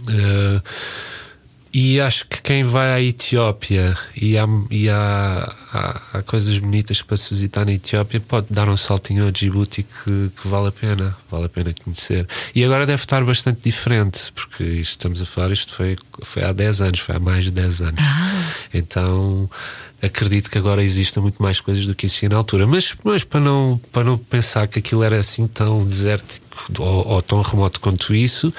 Uh, 0.03 0.63
e 1.75 1.99
acho 1.99 2.27
que 2.27 2.43
quem 2.43 2.63
vai 2.63 2.93
à 2.93 3.01
Etiópia 3.01 3.97
e, 4.15 4.37
há, 4.37 4.45
e 4.71 4.91
há, 4.91 5.57
há, 5.73 6.01
há, 6.13 6.23
coisas 6.23 6.59
bonitas 6.59 7.01
para 7.01 7.17
se 7.17 7.31
visitar 7.31 7.65
na 7.65 7.73
Etiópia 7.73 8.21
pode 8.21 8.49
dar 8.51 8.69
um 8.69 8.77
saltinho 8.77 9.25
ao 9.25 9.31
Djibouti 9.31 9.83
que, 9.83 10.31
que, 10.37 10.49
vale 10.49 10.69
a 10.69 10.73
pena, 10.73 11.17
vale 11.31 11.47
a 11.47 11.49
pena 11.49 11.75
conhecer. 11.83 12.29
E 12.55 12.63
agora 12.63 12.85
deve 12.85 13.03
estar 13.03 13.25
bastante 13.25 13.61
diferente, 13.65 14.31
porque 14.33 14.63
estamos 14.65 15.23
a 15.23 15.25
falar, 15.25 15.51
isto 15.51 15.75
foi, 15.75 15.97
foi 16.23 16.45
há 16.45 16.53
10 16.53 16.83
anos, 16.83 17.01
foi 17.01 17.17
há 17.17 17.19
mais 17.19 17.45
de 17.45 17.51
10 17.51 17.81
anos. 17.81 18.01
Ah. 18.03 18.53
Então 18.75 19.49
acredito 20.03 20.51
que 20.51 20.59
agora 20.59 20.83
existam 20.83 21.23
muito 21.23 21.43
mais 21.43 21.59
coisas 21.59 21.87
do 21.87 21.95
que 21.95 22.05
existia 22.05 22.29
na 22.29 22.37
altura. 22.37 22.67
Mas, 22.67 22.95
mas 23.03 23.25
para, 23.25 23.41
não, 23.41 23.81
para 23.91 24.05
não 24.05 24.19
pensar 24.19 24.69
que 24.69 24.79
aquilo 24.79 25.03
era 25.03 25.19
assim 25.19 25.47
tão 25.47 25.87
desértico 25.87 26.45
ou, 26.79 27.09
ou 27.09 27.23
tão 27.23 27.41
remoto 27.41 27.81
quanto 27.81 28.15
isso 28.15 28.53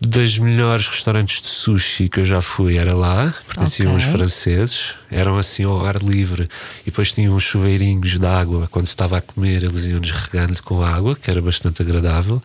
dos 0.00 0.38
melhores 0.38 0.86
restaurantes 0.86 1.42
de 1.42 1.48
sushi 1.48 2.08
que 2.08 2.20
eu 2.20 2.24
já 2.24 2.40
fui 2.40 2.76
era 2.76 2.94
lá, 2.94 3.34
pertenciam 3.46 3.94
okay. 3.94 4.06
uns 4.06 4.12
franceses, 4.12 4.94
eram 5.10 5.36
assim 5.36 5.64
ao 5.64 5.84
ar 5.84 5.96
livre 5.96 6.48
e 6.82 6.84
depois 6.86 7.10
tinham 7.10 7.34
uns 7.34 7.42
chuveirinhos 7.42 8.18
de 8.18 8.26
água. 8.26 8.68
Quando 8.70 8.86
se 8.86 8.92
estava 8.92 9.18
a 9.18 9.20
comer, 9.20 9.64
eles 9.64 9.84
iam-nos 9.86 10.10
regando 10.12 10.62
com 10.62 10.82
água, 10.82 11.16
que 11.16 11.28
era 11.28 11.42
bastante 11.42 11.82
agradável. 11.82 12.40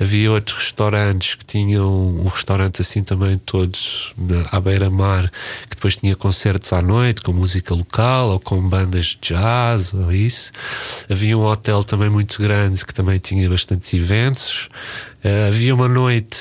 Havia 0.00 0.32
outros 0.32 0.56
restaurantes 0.56 1.34
que 1.34 1.44
tinham 1.44 1.92
um 1.92 2.28
restaurante 2.28 2.80
assim 2.80 3.02
também, 3.02 3.36
todos 3.36 4.14
à 4.50 4.58
beira-mar, 4.58 5.30
que 5.68 5.76
depois 5.76 5.96
tinha 5.96 6.16
concertos 6.16 6.72
à 6.72 6.80
noite 6.80 7.20
com 7.20 7.34
música 7.34 7.74
local 7.74 8.30
ou 8.30 8.40
com 8.40 8.66
bandas 8.66 9.18
de 9.20 9.34
jazz 9.34 9.92
ou 9.92 10.10
isso. 10.10 10.52
Havia 11.10 11.36
um 11.36 11.44
hotel 11.44 11.84
também 11.84 12.08
muito 12.08 12.40
grande 12.40 12.84
que 12.84 12.94
também 12.94 13.18
tinha 13.18 13.48
bastantes 13.48 13.92
eventos. 13.92 14.68
Uh, 15.22 15.48
havia 15.48 15.74
uma 15.74 15.88
noite 15.88 16.38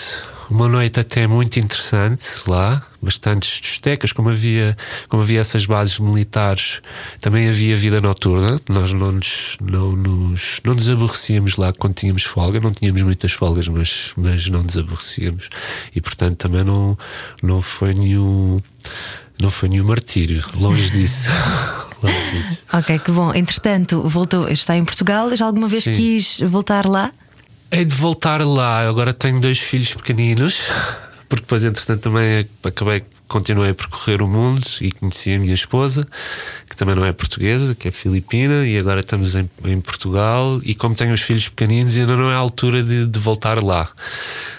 uma 0.53 0.67
noite 0.67 0.99
até 0.99 1.25
muito 1.25 1.59
interessante 1.59 2.27
lá, 2.45 2.85
bastantes 3.01 3.59
discotecas, 3.59 4.11
como 4.11 4.29
havia, 4.29 4.77
como 5.09 5.23
havia 5.23 5.39
essas 5.39 5.65
bases 5.65 5.97
militares, 5.97 6.79
também 7.19 7.49
havia 7.49 7.75
vida 7.75 7.99
noturna. 7.99 8.59
Nós 8.69 8.93
não 8.93 9.13
nos, 9.13 9.57
não 9.59 9.95
nos, 9.95 10.61
não 10.63 10.75
nos 10.75 10.87
aborrecíamos 10.87 11.55
lá 11.57 11.73
quando 11.73 11.95
tínhamos 11.95 12.23
folga, 12.23 12.59
não 12.59 12.71
tínhamos 12.71 13.01
muitas 13.01 13.31
folgas, 13.31 13.67
mas, 13.67 14.11
mas 14.15 14.47
não 14.47 14.61
nos 14.61 14.77
aborrecíamos. 14.77 15.49
E 15.95 15.99
portanto 15.99 16.37
também 16.37 16.63
não, 16.63 16.95
não 17.41 17.59
foi 17.59 17.95
nenhum. 17.95 18.61
Não 19.41 19.49
foi 19.49 19.67
nenhum 19.67 19.87
martírio, 19.87 20.45
longe 20.55 20.91
disso. 20.91 21.29
longe 22.03 22.31
disso. 22.31 22.61
Ok, 22.71 22.99
que 22.99 23.11
bom. 23.11 23.33
Entretanto, 23.33 24.07
voltou, 24.07 24.47
está 24.47 24.77
em 24.77 24.85
Portugal. 24.85 25.35
Já 25.35 25.47
alguma 25.47 25.67
vez 25.67 25.85
Sim. 25.85 25.95
quis 25.95 26.39
voltar 26.41 26.85
lá? 26.85 27.11
Hei 27.75 27.85
de 27.85 27.95
voltar 27.95 28.45
lá. 28.45 28.87
Agora 28.87 29.11
tenho 29.11 29.41
dois 29.41 29.57
filhos 29.57 29.95
pequeninos, 29.95 30.59
porque 31.27 31.41
depois, 31.41 31.63
entretanto, 31.63 32.01
também 32.01 32.47
acabei, 32.63 33.03
continuei 33.27 33.71
a 33.71 33.73
percorrer 33.73 34.21
o 34.21 34.27
mundo 34.27 34.61
e 34.79 34.91
conheci 34.91 35.33
a 35.33 35.39
minha 35.39 35.55
esposa, 35.55 36.07
que 36.69 36.75
também 36.75 36.93
não 36.93 37.03
é 37.03 37.11
portuguesa, 37.11 37.73
que 37.73 37.87
é 37.87 37.91
filipina, 37.91 38.63
e 38.63 38.77
agora 38.77 38.99
estamos 38.99 39.33
em, 39.33 39.49
em 39.65 39.81
Portugal. 39.81 40.61
E 40.63 40.75
como 40.75 40.93
tenho 40.93 41.15
os 41.15 41.21
filhos 41.21 41.49
pequeninos, 41.49 41.97
ainda 41.97 42.15
não 42.15 42.29
é 42.29 42.35
a 42.35 42.37
altura 42.37 42.83
de, 42.83 43.07
de 43.07 43.19
voltar 43.19 43.63
lá. 43.63 43.89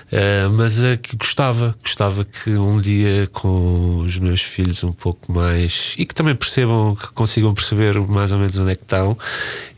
Uh, 0.07 0.51
mas 0.53 0.81
uh, 0.81 0.99
que 1.01 1.17
gostava, 1.17 1.77
gostava 1.83 2.25
que 2.25 2.51
um 2.59 2.81
dia 2.81 3.29
com 3.33 4.01
os 4.01 4.19
meus 4.19 4.43
filhos 4.43 4.83
um 4.85 4.93
pouco 4.93 5.33
mais 5.33 5.95
e 5.97 6.05
que 6.05 6.15
também 6.15 6.35
percebam, 6.35 6.95
que 6.95 7.09
consigam 7.13 7.55
perceber 7.55 7.99
mais 8.01 8.31
ou 8.31 8.39
menos 8.39 8.57
onde 8.59 8.73
é 8.73 8.75
que 8.75 8.85
estão 8.85 9.17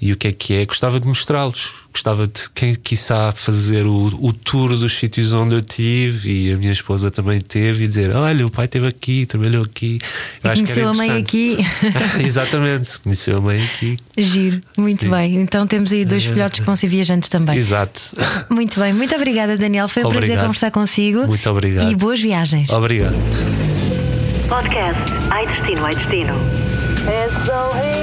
e 0.00 0.12
o 0.12 0.16
que 0.16 0.28
é 0.28 0.32
que 0.32 0.54
é, 0.54 0.66
gostava 0.66 0.98
de 0.98 1.06
mostrá-los 1.06 1.72
gostava 1.96 2.26
de 2.26 2.50
quem 2.54 2.74
quiçá 2.74 3.32
fazer 3.32 3.86
o, 3.86 4.08
o 4.20 4.30
tour 4.30 4.76
dos 4.76 4.98
sítios 4.98 5.32
onde 5.32 5.54
eu 5.54 5.62
tive 5.62 6.30
e 6.30 6.52
a 6.52 6.56
minha 6.56 6.72
esposa 6.72 7.10
também 7.10 7.40
teve 7.40 7.84
e 7.84 7.88
dizer: 7.88 8.14
Olha, 8.14 8.46
o 8.46 8.50
pai 8.50 8.66
esteve 8.66 8.86
aqui, 8.86 9.24
trabalhou 9.24 9.64
aqui. 9.64 9.98
Eu 10.44 10.50
acho 10.50 10.62
conheceu 10.62 10.90
que 10.90 10.94
a 10.94 10.94
mãe 10.94 11.18
aqui. 11.18 11.56
Exatamente, 12.20 12.98
conheceu 13.00 13.38
a 13.38 13.40
mãe 13.40 13.64
aqui. 13.64 13.96
Giro, 14.16 14.60
muito 14.76 15.06
Sim. 15.06 15.10
bem. 15.10 15.36
Então 15.36 15.66
temos 15.66 15.90
aí 15.90 16.04
dois 16.04 16.24
filhotes 16.24 16.60
que 16.60 16.66
vão 16.66 16.76
ser 16.76 16.88
viajantes 16.88 17.30
também. 17.30 17.56
Exato. 17.56 18.14
Muito 18.50 18.78
bem, 18.78 18.92
muito 18.92 19.14
obrigada, 19.14 19.56
Daniel. 19.56 19.88
Foi 19.88 20.02
um 20.02 20.06
obrigado. 20.06 20.26
prazer 20.26 20.44
conversar 20.44 20.70
consigo. 20.70 21.26
Muito 21.26 21.48
obrigado. 21.48 21.90
E 21.90 21.94
boas 21.94 22.20
viagens. 22.20 22.68
Obrigado. 22.70 23.16
Podcast 24.48 25.00
Ai 25.30 25.46
Destino, 25.46 25.84
Ai 25.86 25.94
Destino. 25.94 26.34
It's 27.08 27.95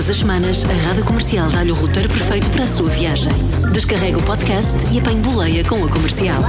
Todas 0.00 0.12
as 0.12 0.16
semanas, 0.16 0.64
a 0.64 0.88
Rádio 0.88 1.04
Comercial 1.04 1.50
dá-lhe 1.50 1.72
o 1.72 1.74
roteiro 1.74 2.08
perfeito 2.08 2.48
para 2.48 2.64
a 2.64 2.66
sua 2.66 2.88
viagem. 2.88 3.30
Descarrega 3.70 4.16
o 4.16 4.22
podcast 4.22 4.78
e 4.94 4.98
apanhe 4.98 5.20
boleia 5.20 5.62
com 5.62 5.84
a 5.84 5.88
comercial. 5.90 6.40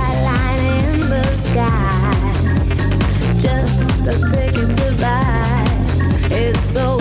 It's 6.31 6.59
so 6.71 7.00